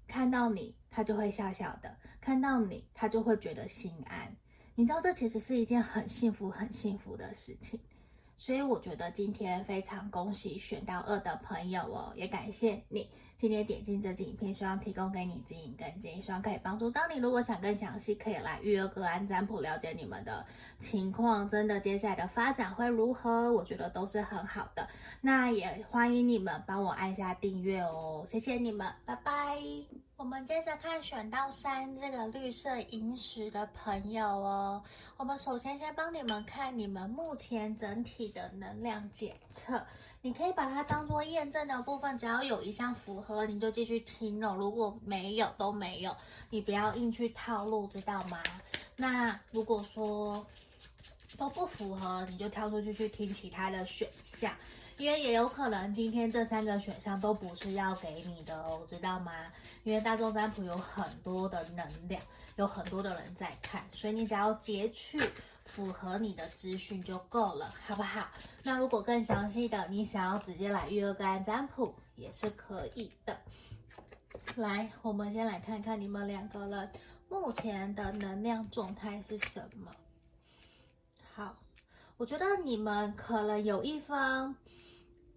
[0.07, 1.91] 看到你，他就会笑笑的；
[2.23, 4.35] 看到你，他就会觉得心安。
[4.75, 7.79] 你知道，这其实是一件很幸福、很幸福的事情。
[8.37, 13.09] 所以我觉得今天非常恭喜选到二的朋友哦，也感谢你。
[13.37, 17.19] 今天点进这支影片，希望提供给你指引跟建议，希望可以帮助到你。
[17.19, 20.47] 如果想更详细，可以来预约个案占卜，了解你们的
[20.79, 23.53] 情况，真的接下来的发展会如何？
[23.53, 24.89] 我觉得都是很好的。
[25.21, 30.04] 那也欢迎你们帮我按下订阅哦，谢谢你们，拜拜。
[30.17, 34.83] 我们接着看选到三这个绿色萤石的朋友哦。
[35.17, 39.85] 我们首先先帮你们看你们目前整体的能量检测。
[40.23, 44.55] 你可以把它当做验证的部分，只要有一项符合，你就继续听哦。
[44.57, 46.17] 如果没有，都没有，
[46.49, 48.41] 你不要硬去套路，知道吗？
[48.97, 50.47] 那如果说
[51.37, 54.53] 都不符合，你就跳出去去听其他的选项，
[54.97, 59.33] 因为也有可能今天这三个选项都不是要给你的哦，知道吗？
[59.83, 62.23] 因为大众占卜有很多的能量，
[62.57, 65.21] 有很多的人在看，所以你只要截取。
[65.67, 68.29] 符合你的资讯就够了，好不好？
[68.63, 73.35] 那如果更详细的，你想要直接来预约个占卜也是可以的。
[74.57, 76.91] 来，我们先来看看你们两个人
[77.31, 79.91] 目前的能量状态是什么。
[81.37, 81.57] 好，
[82.17, 84.55] 我觉得你们可能有一方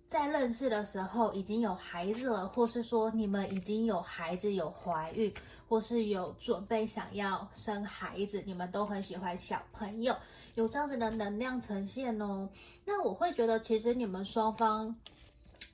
[0.06, 5.34] 在认识的时候已经有孩子了，或是说你们已经有孩子有怀孕。
[5.70, 10.16] 或是有准备想要生孩子，你们都很喜欢小朋友，
[10.56, 12.48] 有这样子的能量呈现哦。
[12.86, 14.96] 那我会觉得，其实你们双方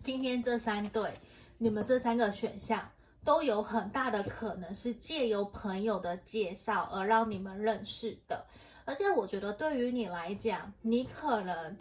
[0.01, 1.13] 今天这三对，
[1.59, 2.89] 你们这三个选项
[3.23, 8.43] 都有很大的可能是借由朋友的介绍而让你们认识的。
[8.85, 11.77] 而且我觉得，对于你来讲，你可能。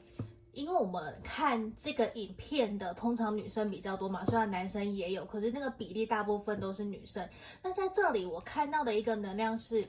[0.55, 7.27] 因为我们看这个影片的通常女生比较多嘛，虽然男生也有，可是那个比例大部分都是女生。
[7.63, 9.89] 那在这里我看到的一个能量是，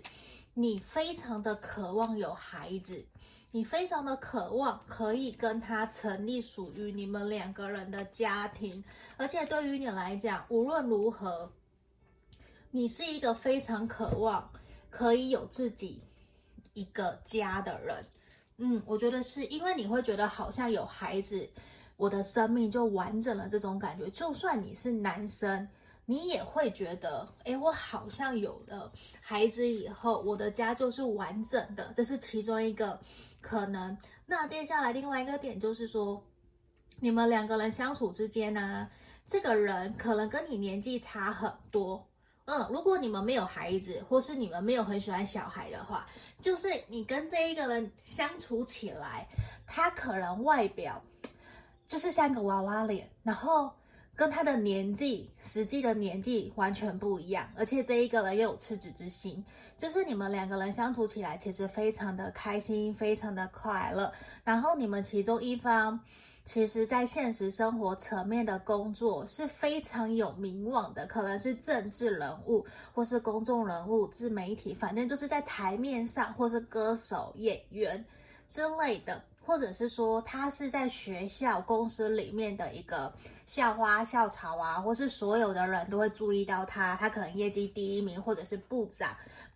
[0.53, 3.05] 你非常的渴望有孩子，
[3.51, 8.81] 你非常的渴望可以跟他成立属于你们两个人的家庭，
[9.17, 11.51] 而且对于你来讲，无论如何，
[12.71, 14.49] 你是一个非常渴望
[14.89, 16.01] 可以有自己
[16.73, 18.03] 一个家的人。
[18.57, 21.49] 嗯，我觉得是因为你会觉得好像有孩子，
[21.97, 24.09] 我的生命就完整了这种感觉。
[24.11, 25.67] 就算你是男生，
[26.05, 31.91] 你也会觉得，诶，我好像有了孩子以后，我的家就是完整的。
[31.95, 32.99] 这是其中一个
[33.41, 33.97] 可能。
[34.25, 36.23] 那接下来另外一个点就是说，
[36.99, 38.87] 你们两个人相处之间呢，
[39.25, 42.07] 这个人可能跟你年纪差很多。
[42.45, 46.05] 嗯，如果你们没有孩子，或是你们没有很喜欢小孩的话，
[46.41, 49.27] 就是你跟这一个人相处起来，
[49.65, 51.01] 他可能外表
[51.87, 53.71] 就是像个娃娃脸，然后
[54.13, 59.45] 跟他的年纪实际的年纪完全不一样，而且这一个人又有赤子之心，
[59.77, 64.11] 就是你们两个人相处起来其实非常的开心，非常的快乐。
[64.43, 65.99] 然后你们其中一方，
[66.45, 78.03] 其实在现实生活层面的工作是非常有名望的，可能是政治人物，或是公众人物、自媒体，反正就是在台面上，或是歌手、演员
[78.47, 79.21] 之类的。
[79.45, 83.13] 或者是说他是在学校、公司里面的一个
[83.45, 89.13] 校花、校草啊，或是所有的人都会注意到他，他可能业绩第一名，或者是部长，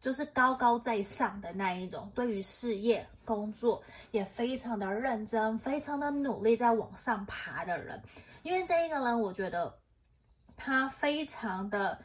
[0.08, 2.10] 就是高高在上的那一种。
[2.16, 8.01] 对于事业、工作也非常的认真，非常的努力在往上爬的人。
[8.41, 9.78] 因为这一个人，我觉得
[10.55, 11.99] 他非常的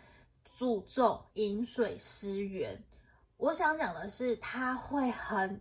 [0.59, 2.83] 注重饮水思源。
[3.37, 5.61] 我想讲的是，他会很。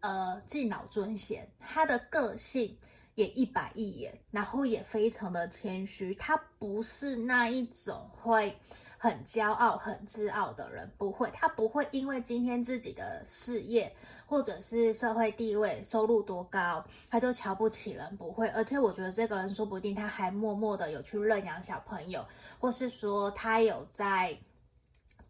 [0.00, 2.76] 呃，敬老尊贤，他的个性
[3.14, 6.12] 也一板一眼，然后也非常的谦虚。
[6.16, 8.58] 他不是那一种会
[9.02, 11.30] 很骄傲、很自傲的人，不会。
[11.32, 13.90] 他不会因为今天自己的事业
[14.26, 18.46] 或者是社会地位、收入多高，他就瞧不起人，不会。
[18.48, 22.22] 而且我觉得这个人说不定他还默默的有去认养小朋友，
[22.58, 24.36] 或是说他有在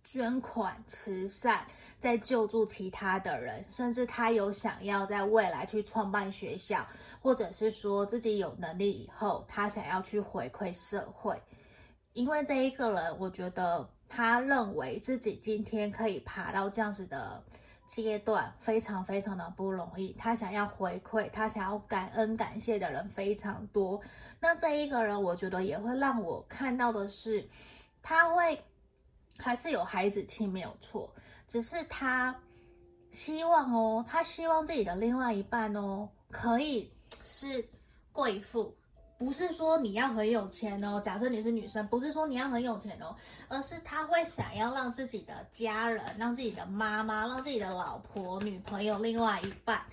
[0.03, 1.65] 捐款慈善。
[2.01, 6.87] 在救助其他的人，甚至他有想要在未来去创办学校，
[7.21, 11.39] 或者是说自己有能力以后，他想要去回馈社会。
[12.13, 17.43] 因为这一个人，我觉得他认为自己今天可以爬到这样子的
[17.87, 20.13] 阶段，非常非常的不容易。
[20.19, 24.01] 他想要回馈，他想要感恩感谢的人非常多。
[24.41, 27.49] 那这一个人，我觉得也会让我看到的是，
[28.03, 28.61] 他会
[29.39, 31.13] 还是有孩子气，没有错。
[31.47, 32.35] 只是他
[33.13, 36.93] 希望哦，他希望自己的另外一半哦，可以
[37.25, 37.65] 是
[38.13, 38.75] 贵妇，
[39.21, 40.99] 不是说你要很有钱哦。
[40.99, 43.15] 假设你是女生，不是说你要很有钱哦，
[43.49, 49.85] 而是他会想要让自己的家人、让自己的妈妈、让自己的老婆、女朋友、另外一半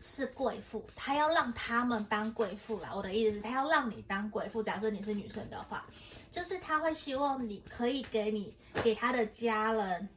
[0.00, 2.90] 是贵妇，他要让他们当贵妇啦。
[2.94, 4.62] 我的意思是，他要让你当贵妇。
[4.62, 5.84] 假设你是女生的话，
[6.30, 10.08] 就是他会希望你可以给你给他的家人。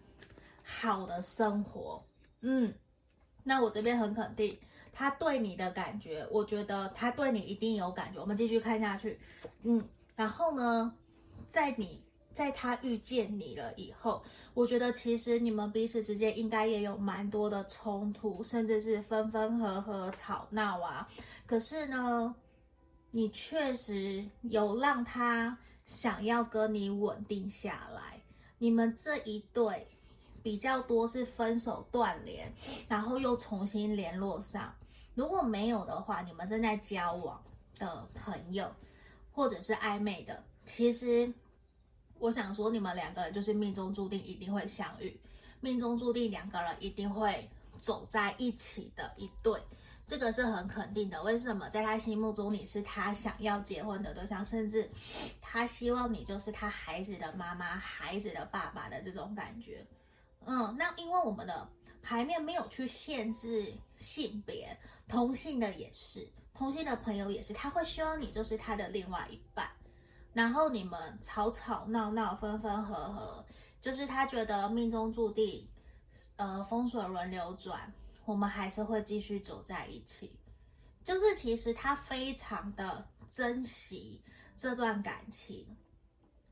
[0.66, 2.02] 好的生活，
[2.40, 2.74] 嗯，
[3.44, 4.58] 那我这边很肯定
[4.94, 8.22] 他对你的感觉，我觉得他对你一定有感觉。
[8.22, 9.20] 我们继续看下去，
[9.64, 9.84] 嗯，
[10.16, 10.96] 然后呢，
[11.50, 14.24] 在你在他遇见你了以后，
[14.54, 21.10] 我觉得其实你们彼此之间应该也有蛮多的冲突，甚至是分分合合、吵闹啊。
[21.48, 22.36] 可是呢，
[23.10, 28.22] 你确实有让他想要跟你稳定下来，
[28.60, 29.88] 你们这一对。
[30.44, 32.54] 比较多是分手断联，
[32.88, 34.76] 然后又重新联络上。
[35.16, 37.42] 如果没有的话，你们正在交往
[37.80, 38.70] 的朋友，
[39.32, 41.34] 或者是暧昧的，其实
[42.20, 45.18] 我想说，你们两个人就是命中注定一定会相遇，
[45.62, 49.62] 命中注定两个人一定会走在一起的一对，
[50.06, 51.22] 这个是很肯定的。
[51.24, 51.70] 为什么？
[51.70, 54.90] 在他心目中你是他想要结婚的对象，甚至
[55.40, 59.86] 他希望你就是他孩子的妈妈、孩子的爸爸的这种感觉。
[60.46, 61.68] 嗯，那因为我们的
[62.02, 64.78] 牌面没有去限制性别，
[65.08, 69.70] 同性的也是，同性的朋友也是，他会希望你就是他的另外一半，
[70.34, 73.46] 然后你们吵吵闹闹，分分合合，
[73.80, 75.68] 就是他觉得命中注定，
[76.36, 77.94] 呃，风水轮流转，
[78.26, 80.38] 我们还是会继续走在一起，
[81.04, 84.22] 就是其实他非常的珍惜
[84.56, 85.66] 这段感情，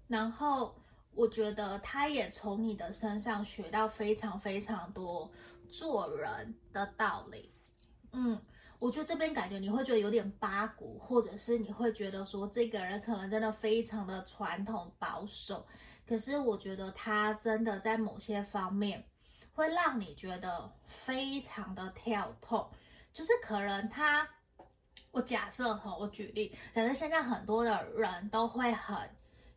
[0.08, 0.76] 然后。
[1.14, 5.30] 我觉得他也从你的身上学到非常非常多
[5.70, 7.52] 做人的道理。
[8.14, 8.42] 嗯，
[8.80, 15.66] 我觉得这边感觉你会觉得有点八股，或者是你会觉得说这个人可能真的非常的传统保守。
[16.08, 19.06] 可是我觉得他真的在某些方面
[19.54, 22.70] 会让你觉得非常的跳痛。
[23.14, 24.28] 就是可能他，
[25.12, 28.98] 我假设哈，我举例，假设现在很多的人都会很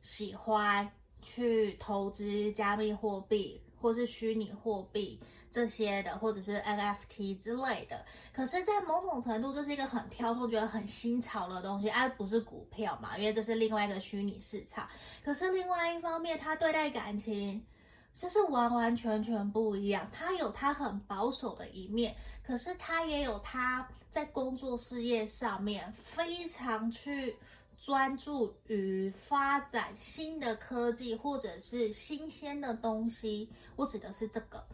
[0.03, 0.93] 喜欢。
[1.25, 5.19] 去投资加密货币，或是虚拟货币
[5.51, 8.05] 这些的，或者是 NFT 之类的。
[8.31, 14.87] 可是，在某种程度，这是一个很跳脱、觉得很新潮的东西，而、啊、不是股票嘛，因为这是另外一个虚拟市场。
[15.25, 17.65] 可是，另外一方面，他对待感情
[18.13, 20.07] 就是完完全全不一样。
[20.13, 22.15] 他有他很保守的一面，
[22.47, 27.35] 可是他也有他在工作事业上面非常去。
[27.79, 34.65] 专注于发展新的科技或者是新鲜的东西，我指的是这个。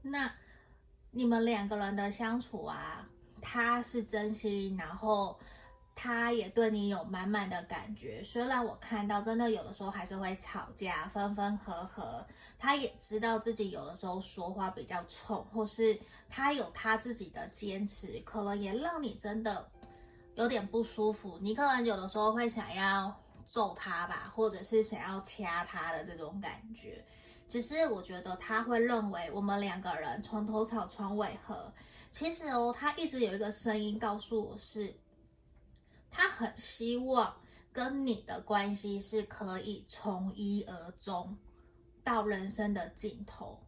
[0.00, 0.32] 那
[1.10, 3.08] 你们两个人的相处啊，
[3.40, 5.38] 他是真心，然后
[5.94, 12.26] 他也对你有满满的感觉，虽然我看到真的有的时候还是会吵架，分分合合。
[12.58, 15.98] 他也知道自己有的时候说话比较冲，或是
[16.30, 19.68] 他有他自己的坚持，可能也让你真的
[20.34, 21.38] 有点不舒服。
[21.40, 23.14] 你可能有的时候会想要
[23.46, 27.04] 揍他吧，或者是想要掐他的这种感觉。
[27.48, 31.72] 只是我觉得他会认为我们两个人床头吵床尾和。
[32.10, 34.94] 其实哦，他一直有一个声音告诉我是。
[36.14, 37.34] 他很希望
[37.72, 41.34] 跟你的关系是可以从一而终
[42.04, 43.58] 到人生的尽头。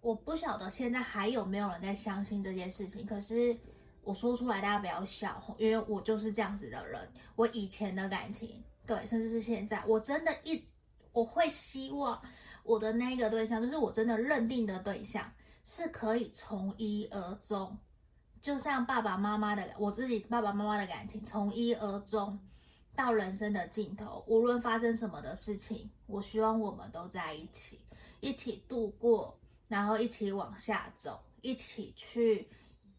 [0.00, 3.56] 我不晓得现在还有没有人在相信这件事情，可是
[4.06, 7.12] 我说出来大家不要笑，因为我就是这样子的人。
[7.34, 10.64] 我以前的感情，对，甚至是现在，我真的一
[11.10, 12.22] 我会希望
[12.62, 15.28] 我的那个对象，就是我真的认定的对象，
[15.64, 17.76] 是可以从一而终。
[18.40, 22.38] 就像爸爸妈妈的，我自己爸爸妈妈的感情，从一而终
[22.94, 27.80] 到人生的尽头，无论发生什么的事情，我希望我们都在一起，
[28.20, 29.36] 一起度过，
[29.66, 32.48] 然后一起往下走，一起去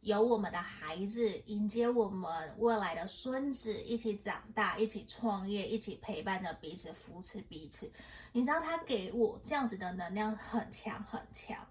[0.07, 7.91] 有我们的孩子，迎接我们未来的孙子，一起长大，一起创业，一起陪伴着彼此，扶持彼此。
[8.31, 11.67] 你知道他给我这样子的能量很强很强，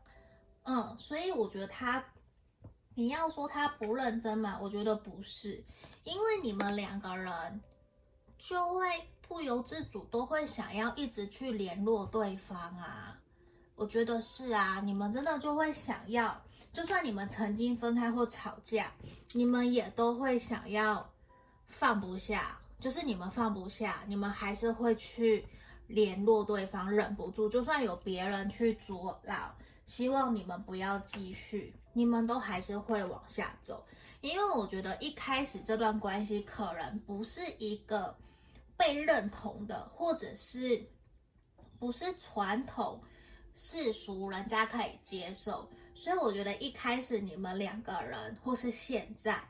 [0.65, 2.05] 嗯，所以我觉得他。
[2.95, 4.59] 你要说他不认真嘛？
[4.61, 5.65] 我觉得不是，
[6.05, 7.63] 因为你们两个人
[8.37, 8.87] 就会
[9.27, 13.19] 不由自主都会想要一直去联络对方啊。
[13.77, 16.43] 我觉得是啊，你们真的就会想要，
[16.77, 18.93] 就算你们曾经分开或吵架，
[19.33, 21.11] 你们也都会想要
[21.69, 25.43] 放不下，就是你们放不下，你们还是会去
[25.87, 29.55] 联络对方，忍不住，就算有别人去阻挠。
[29.87, 33.83] 希望你们不要继续，你们都还是会往下走，
[34.21, 38.15] 因为我觉得一开始这段关系可能不是一个
[38.77, 40.87] 被认同的，或者是
[41.79, 43.01] 不是传统
[43.55, 45.67] 世俗人家可以接受，
[45.97, 49.43] 所以我觉得一开始你们两个人或是现在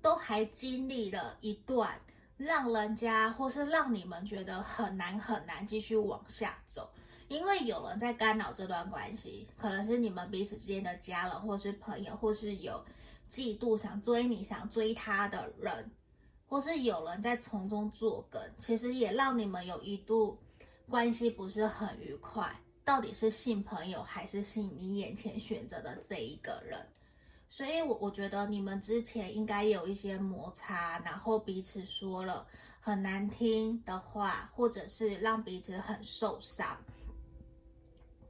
[0.00, 1.98] 都还经历了一段
[2.36, 6.88] 让人家或是让你们觉得很难很难继续往下走。
[7.26, 12.84] 因为有人在干扰这段关系，可能是你们彼此之间的家人，或是朋友，或是有
[13.30, 15.90] 嫉妒想追你、想追他的人，
[16.46, 20.38] 或是有人在从中作梗，其实也让你们有一度
[20.88, 22.54] 关系不是很愉快。
[22.84, 26.86] 到底是信朋友，还是信你眼前选择的这一个人？
[27.48, 32.46] 所以我，我觉得你们之前应该有一些摩擦，然后彼此说了
[32.80, 36.76] 很难听的话，或者是让彼此很受伤。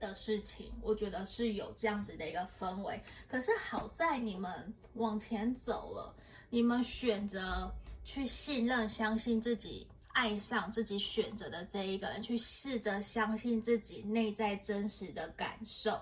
[0.01, 3.03] 的事情，我觉得是有这样子的一个氛围。
[3.27, 6.15] 可是好在你们往前走了，
[6.51, 7.73] 你们选择
[8.05, 16.01] 去信任、相信自己，爱上自己选择的这一个人，去试着相信自己内在真实的感受。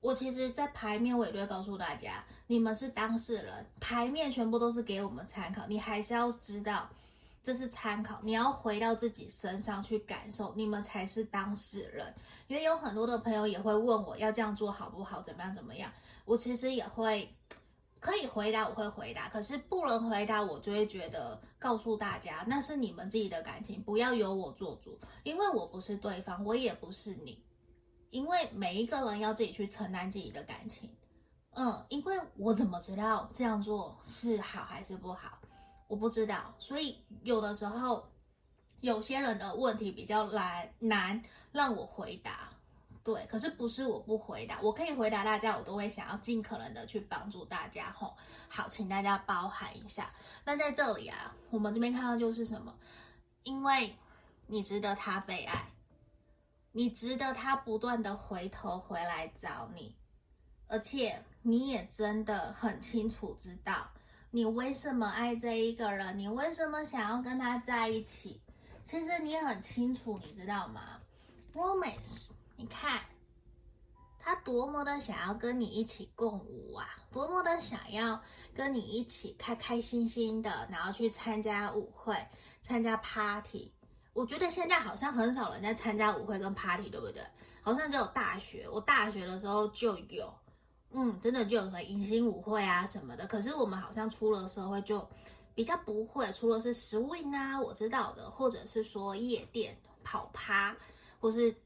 [0.00, 6.88] 我其实，在牌面我也会告诉大家，你们是当事人，牌面全部都是给我们参考，你还是要知道。
[7.44, 12.14] 这是参考，你要回到自己身上去感受，你们才是当事人。
[12.46, 15.90] 因为有很多的朋友也会问我要这样做好不好，怎么样怎么样。
[16.24, 17.28] 我其实也会
[18.02, 19.28] 可以回答，我会回答。
[19.28, 27.40] 可是不能回答，我就会觉得告诉大家，那是你们自己的感情，不要由我做主，因为我不是对方，我也不是你。
[28.10, 30.90] 因为每一个人要自己去承担自己的感情。
[31.52, 35.38] 嗯，因为我怎么知道这样做是好还是不好？
[35.86, 38.04] 我不知道，所以有的时候
[38.80, 41.22] 有些人的问题比较难难
[41.52, 42.50] 让我回答，
[43.04, 48.16] 对，可是不是我不回答，我可以回答大家，我都会想要尽可能的去帮助大家吼。
[48.48, 50.12] 好，请大家包涵一下。
[50.44, 52.72] 那在这里啊，我们这边看到就是什么？
[53.42, 53.96] 因为
[54.46, 55.68] 你值得他被爱，
[56.70, 59.96] 你值得他不断的回头回来找你，
[60.68, 63.90] 而且你也真的很清楚知道。
[64.30, 66.16] 你为什么爱这一个人？
[66.16, 68.40] 你为什么想要跟他在一起？
[68.84, 71.00] 其实你很清楚，你知道吗
[71.54, 73.00] ？Romance，你看
[74.18, 78.20] 他多么的想要跟你一起共舞啊，多么的想要
[78.54, 82.16] 跟你一起开开心心的，然后去参加舞会、
[82.62, 83.72] 参加 party。
[84.12, 87.22] 我觉得现在好像很少人在参加舞会跟 party，对不对？
[87.62, 90.32] 好像只有大学，我大学的时候就有。
[90.90, 95.08] 嗯，真的就有什么迎新舞会啊什么的，可是我们好像出了社会就
[95.54, 99.74] 比较不会，除了是 swing 啊，我知道的，或者是说夜店
[100.04, 100.76] 跑趴，
[101.18, 101.56] 或是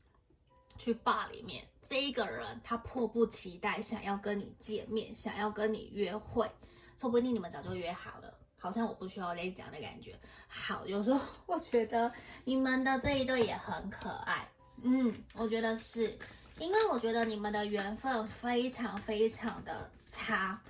[0.79, 6.51] 去吧里面，这一个人他迫不及待想要跟你见面，想要跟你约会，
[6.97, 10.19] 说不定你们早就约好了，好像我不需要再讲的感觉。
[10.49, 12.13] 好，有时候我觉得
[12.45, 14.49] 你们的这一对也很可爱。
[14.83, 16.17] 嗯，我觉得是，
[16.59, 20.61] 因为我觉得你们的缘分非常非常的差。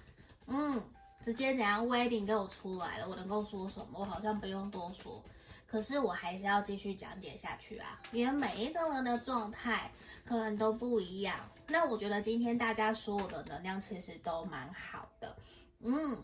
[0.47, 0.81] 嗯，
[1.23, 3.99] 直接怎样 wedding 给我出来了，我能够说什么？
[3.99, 5.23] 我好像不用多说。
[5.67, 9.91] 可是我还是要继续讲解下去啊，因为每一个人的状态
[10.25, 11.37] 可能都不一样。
[11.67, 15.37] 那我觉得今天大家所有的能量其实都蛮好的。
[15.81, 16.23] 嗯，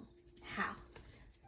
[0.54, 0.76] 好，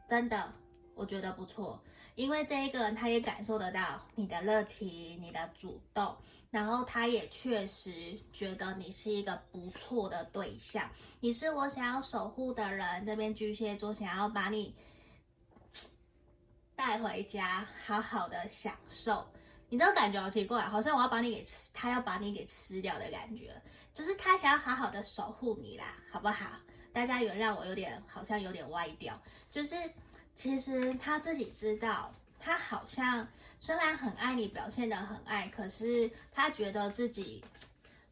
[0.08, 0.52] 真的，
[0.94, 1.80] 我觉得不错。
[2.16, 6.16] 因为这一个人他也感受得到你的热情、你的主动，
[6.50, 10.88] 然后他也确实觉得你是一个不错的对象，
[11.18, 13.04] 你是我想要守护的人。
[13.04, 14.72] 这边巨蟹座想要把你
[16.76, 19.26] 带回家，好好的享受。
[19.68, 23.60] 你这个感觉好奇怪，好像我要把你给吃，他要把你给吃掉的感觉，
[23.92, 26.60] 就是他想要好好的守护你啦，好不好？
[26.92, 29.20] 大家原谅我有点好像有点歪掉，
[29.50, 29.74] 就是。
[30.36, 32.10] 其实他自己知道，
[32.40, 33.24] 他好像
[33.60, 37.40] 虽然很爱你，表现得很爱，可是他觉得自己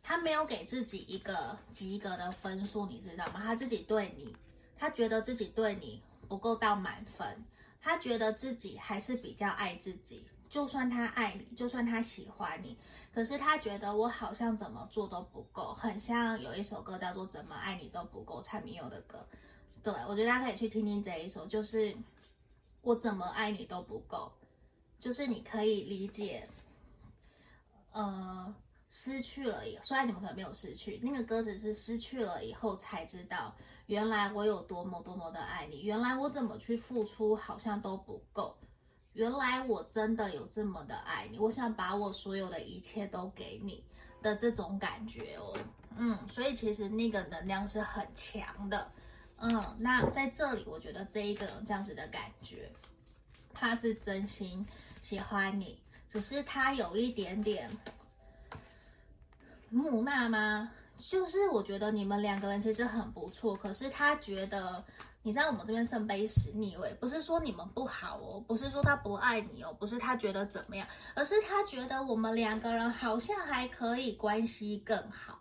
[0.04, 3.42] 他没有给自己一个及格的分数，你知道吗？
[3.44, 4.36] 他自己对你，
[4.78, 7.44] 他觉得自己对你不够到满分，
[7.82, 10.24] 他觉得自己还是比较爱自己。
[10.48, 12.76] 就算他爱你，就算他喜欢你，
[13.10, 19.26] 可是他觉得我好像怎么做都不够，很像有一首歌叫做《怎么爱你都不够》，蔡明佑的歌。
[19.82, 21.96] 对，我觉得大家可以去听听这一首，就是
[22.82, 24.30] 我怎么爱你都不够，
[25.00, 26.46] 就是你可以理解，
[27.92, 28.54] 呃，
[28.90, 33.56] 失去了以后，虽然你们可能没有失去，那个歌词是失去了以后才知道，
[33.86, 38.56] 原来我有多么多么的爱你，原来我怎么去付出好像都不够，
[39.12, 43.84] 原来我真的有这么的爱你，我想把我所有的一切都给你
[44.22, 45.56] 的这种感觉哦，
[45.96, 48.90] 嗯，所以其实那个能量是很强的。
[49.38, 52.70] 嗯，那在这里，我觉得这一个有这样子的感觉，
[53.52, 54.64] 他是真心
[55.00, 57.68] 喜欢你，只是他有一点点
[59.68, 60.70] 木讷吗？
[60.96, 64.84] 就是我觉得你们两个人其实很不错，可是他觉得，
[65.22, 75.40] 你在我们这边圣杯十逆位，不是说你们不好哦，不是说他不爱你哦，不是他觉得怎么样，而是他觉得我们两个人好像还可以关系更好，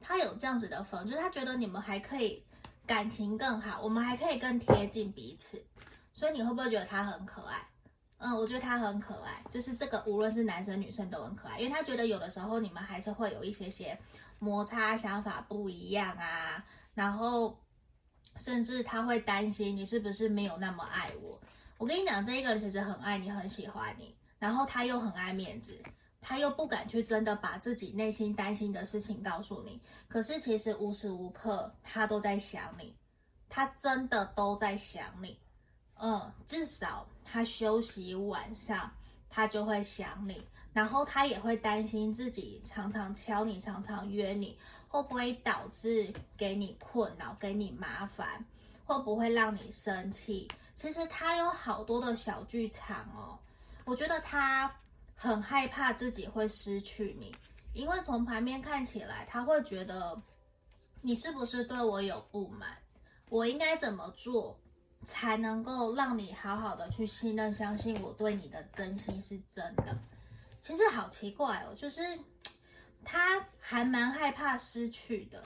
[0.00, 2.44] 他有这样子的分，就是他觉得你们还可以。
[2.86, 5.64] 感情更好，我们还可以更贴近彼此，
[6.12, 7.66] 所以你会不会觉得他很可爱？
[8.18, 13.98] 嗯，我觉得他很可爱，就是这个无论是男生女生都很可爱，因为他觉得有的时候你们还是会有一些些
[14.38, 16.64] 摩擦，想法不一样啊，
[16.94, 17.58] 然后
[18.36, 21.40] 甚至他会担心你是不是没有那么爱我。
[21.78, 25.82] 我跟你讲，这一个人其实很爱你，很喜欢你，然后他又很爱面子。
[26.26, 29.78] 他又不敢去真的把自己内心担心的事情告诉你，
[30.08, 32.96] 可是其实无时无刻他都在想你，
[33.50, 35.38] 他真的都在想你，
[35.96, 38.90] 嗯，至少他休息晚上
[39.28, 40.42] 他就会想你，
[40.74, 48.44] 然后他也会担心自己常常敲你，常常约你，会不会导致给你困扰，给你麻烦，
[48.84, 50.46] 会不会让你生气？
[50.76, 53.38] 其实他有好多的小剧场哦，
[53.86, 54.70] 我觉得他。
[55.16, 57.34] 很害怕自己会失去你，
[57.72, 60.20] 因为从牌面看起来，他会觉得
[61.00, 62.76] 你是不是对我有不满？
[63.30, 64.58] 我应该怎么做
[65.04, 69.96] 才能够让你好好的去信任、相信我对你的真心是真的？
[70.64, 72.18] 其实好奇怪哦，就是
[73.04, 75.44] 他还蛮害怕失去的。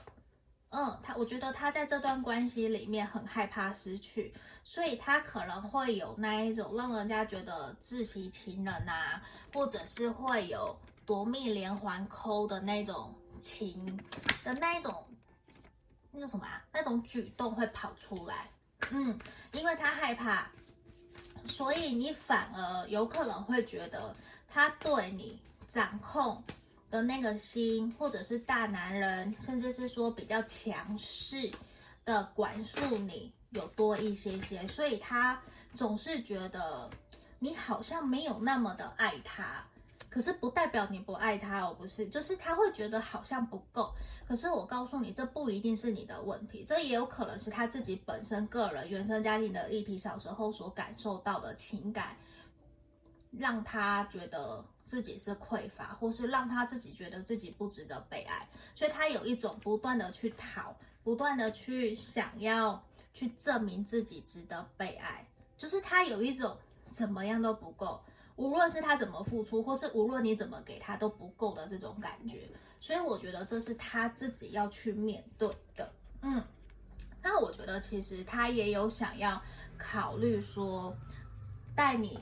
[0.70, 9.20] 嗯，他我觉得他在这段关系里面很害怕失去，所以他可能会有那一种让人家觉得自欺欺人啊，
[9.52, 13.98] 或者是会有夺命连环抠的那种情
[14.44, 15.04] 的那一种
[16.12, 18.48] 那种什么啊，那种举动会跑出来。
[18.90, 19.18] 嗯，
[19.50, 20.48] 因为他害怕，
[21.44, 24.14] 所以你反而有可能会觉得
[24.49, 25.38] 他对你
[25.68, 26.42] 掌控。
[26.90, 31.51] 的那个心，或者是大男人，甚至是说比较强势
[32.03, 35.38] 的管束你有多一些些，所以他
[35.74, 36.88] 总是觉得
[37.38, 39.62] 你好像没有那么的爱他，
[40.09, 43.94] 可是不代表你不爱他哦，不是，就是他会觉得好像不够。
[44.26, 52.16] 可是我告诉你，这不一定是你的问题，这也有可能是他自己本身个人原生家庭的议题，小时候所感受到的情感，
[53.30, 54.64] 让他觉得。
[54.88, 60.74] 自己是匮乏，或是让他自己觉得自己不值得被爱，所以他有一种不断的去讨，
[61.04, 66.56] 不断的去想要去证明自己值得被爱，就是他有一种
[66.90, 68.02] 怎么样都不够，
[68.36, 72.48] 无论是他怎么付出，或是无论你怎么给他都不够的这种感觉，
[72.80, 75.92] 所以我觉得这是他自己要去面对的。
[76.22, 76.42] 嗯，
[77.22, 79.38] 那我觉得其实他也有想要
[79.76, 80.96] 考虑说
[81.76, 82.18] 带你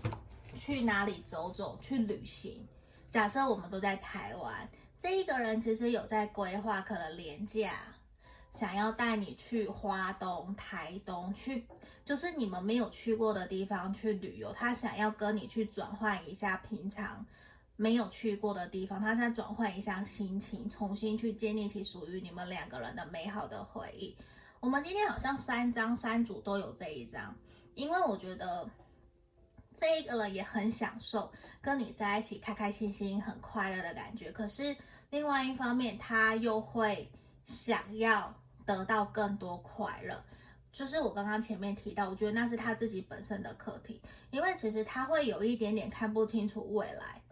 [0.57, 2.67] 去哪里走走，去旅行。
[3.11, 7.73] 假设我们都在台湾，这一个人其实有在规划，可能连假。
[8.51, 11.67] 想要带你去花东、台东去，
[12.07, 14.51] 就是你们没有去过的地方去旅游。
[14.53, 17.27] 他想要跟你去转换一下平常
[17.77, 24.17] 没有去过的地方，他想转换一下心情，重新去建立起属于你们两个人的美好的回忆。
[24.61, 27.37] 我们今天好像三张三组都有这一张，
[27.75, 28.67] 因为我觉得
[29.77, 34.33] 这个人也很享受跟你在一起开开心心、很快乐的感觉。
[34.33, 34.77] 可是
[35.11, 37.09] 另外一方面，他又会
[37.45, 38.35] 想要。
[38.67, 40.25] 得到更多快乐，
[40.73, 44.03] 就是我刚刚前面提到，我觉得那是他自己本身的课题，
[44.33, 47.23] 因为其实他会有一点点看不清楚未来，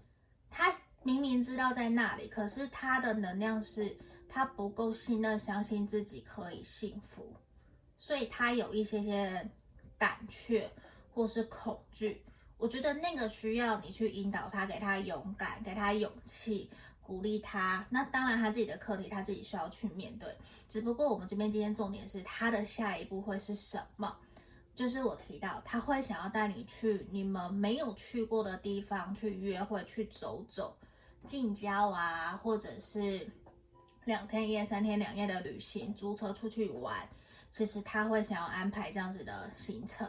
[0.49, 0.72] 他
[1.03, 7.34] 明明知道在那里，可是他的能量是他不够信任，相信自己可以幸福，
[7.97, 9.51] 所以他有一些些
[9.99, 10.70] 胆怯
[11.12, 12.24] 或是恐惧，
[12.59, 16.70] 我觉得那个需要你去引导他，给他勇敢，给他勇气。
[17.07, 20.34] 鼓励他，那当然他自己的课题，他自己需要去面对。
[20.70, 24.16] 只不过我们这边今天重点是他的下一步会是什么？
[24.74, 30.74] 就是我提到他会想要带你去你们没有去过的地方去约会、去走走、
[31.26, 33.28] 近郊啊，或者是
[34.07, 37.07] 两天一夜、三天两夜的旅行，租车出去玩。
[37.50, 40.09] 其实他会想要安排这样子的行程，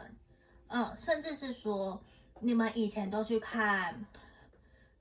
[0.68, 2.02] 嗯，甚至是说
[2.40, 4.06] 你们以前都去看。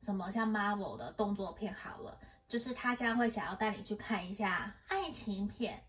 [0.02, 2.16] 什么像 Marvel 的动作片好了，
[2.48, 5.84] 就是他现在会想要带你去看一下爱情片，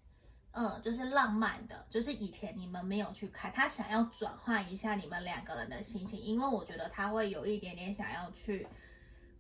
[0.53, 8.67] 嗯，就是浪漫的，就是以前你们没有去看，他想要转换一下你们两个人的心情，因为我觉得他会有一点点想要去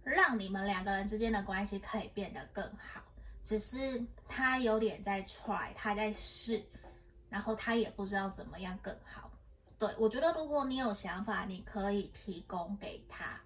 [0.04, 3.02] 让你们两个人之间的关系可以变得更好，
[3.42, 6.62] 只是他有点在 try，他在试，
[7.30, 9.25] 然后他也不知道怎么样更好。
[9.78, 13.38] 对，我觉得如果你有想法，你可以提供给他。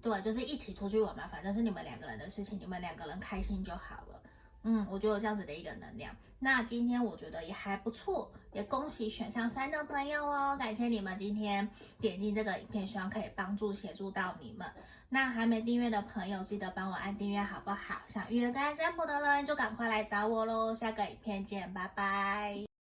[0.00, 4.20] 对，就是一起出去玩嘛，反正是你们两个人的事情，你们两个人开心就好了。
[4.62, 6.14] 嗯，我觉得有这样子的一个能量。
[6.38, 11.68] 那今天我觉得也还不错，也恭喜选项三的朋友哦，感谢你们今天
[12.00, 14.70] 点进这个影片，希望可以帮助协助到你们。
[15.08, 18.02] 那还没订阅的朋友，记得帮我按订阅好不好？
[18.06, 20.74] 想预约个案占卜的人就赶快来找我喽。
[20.74, 22.73] 下个影片见，拜拜。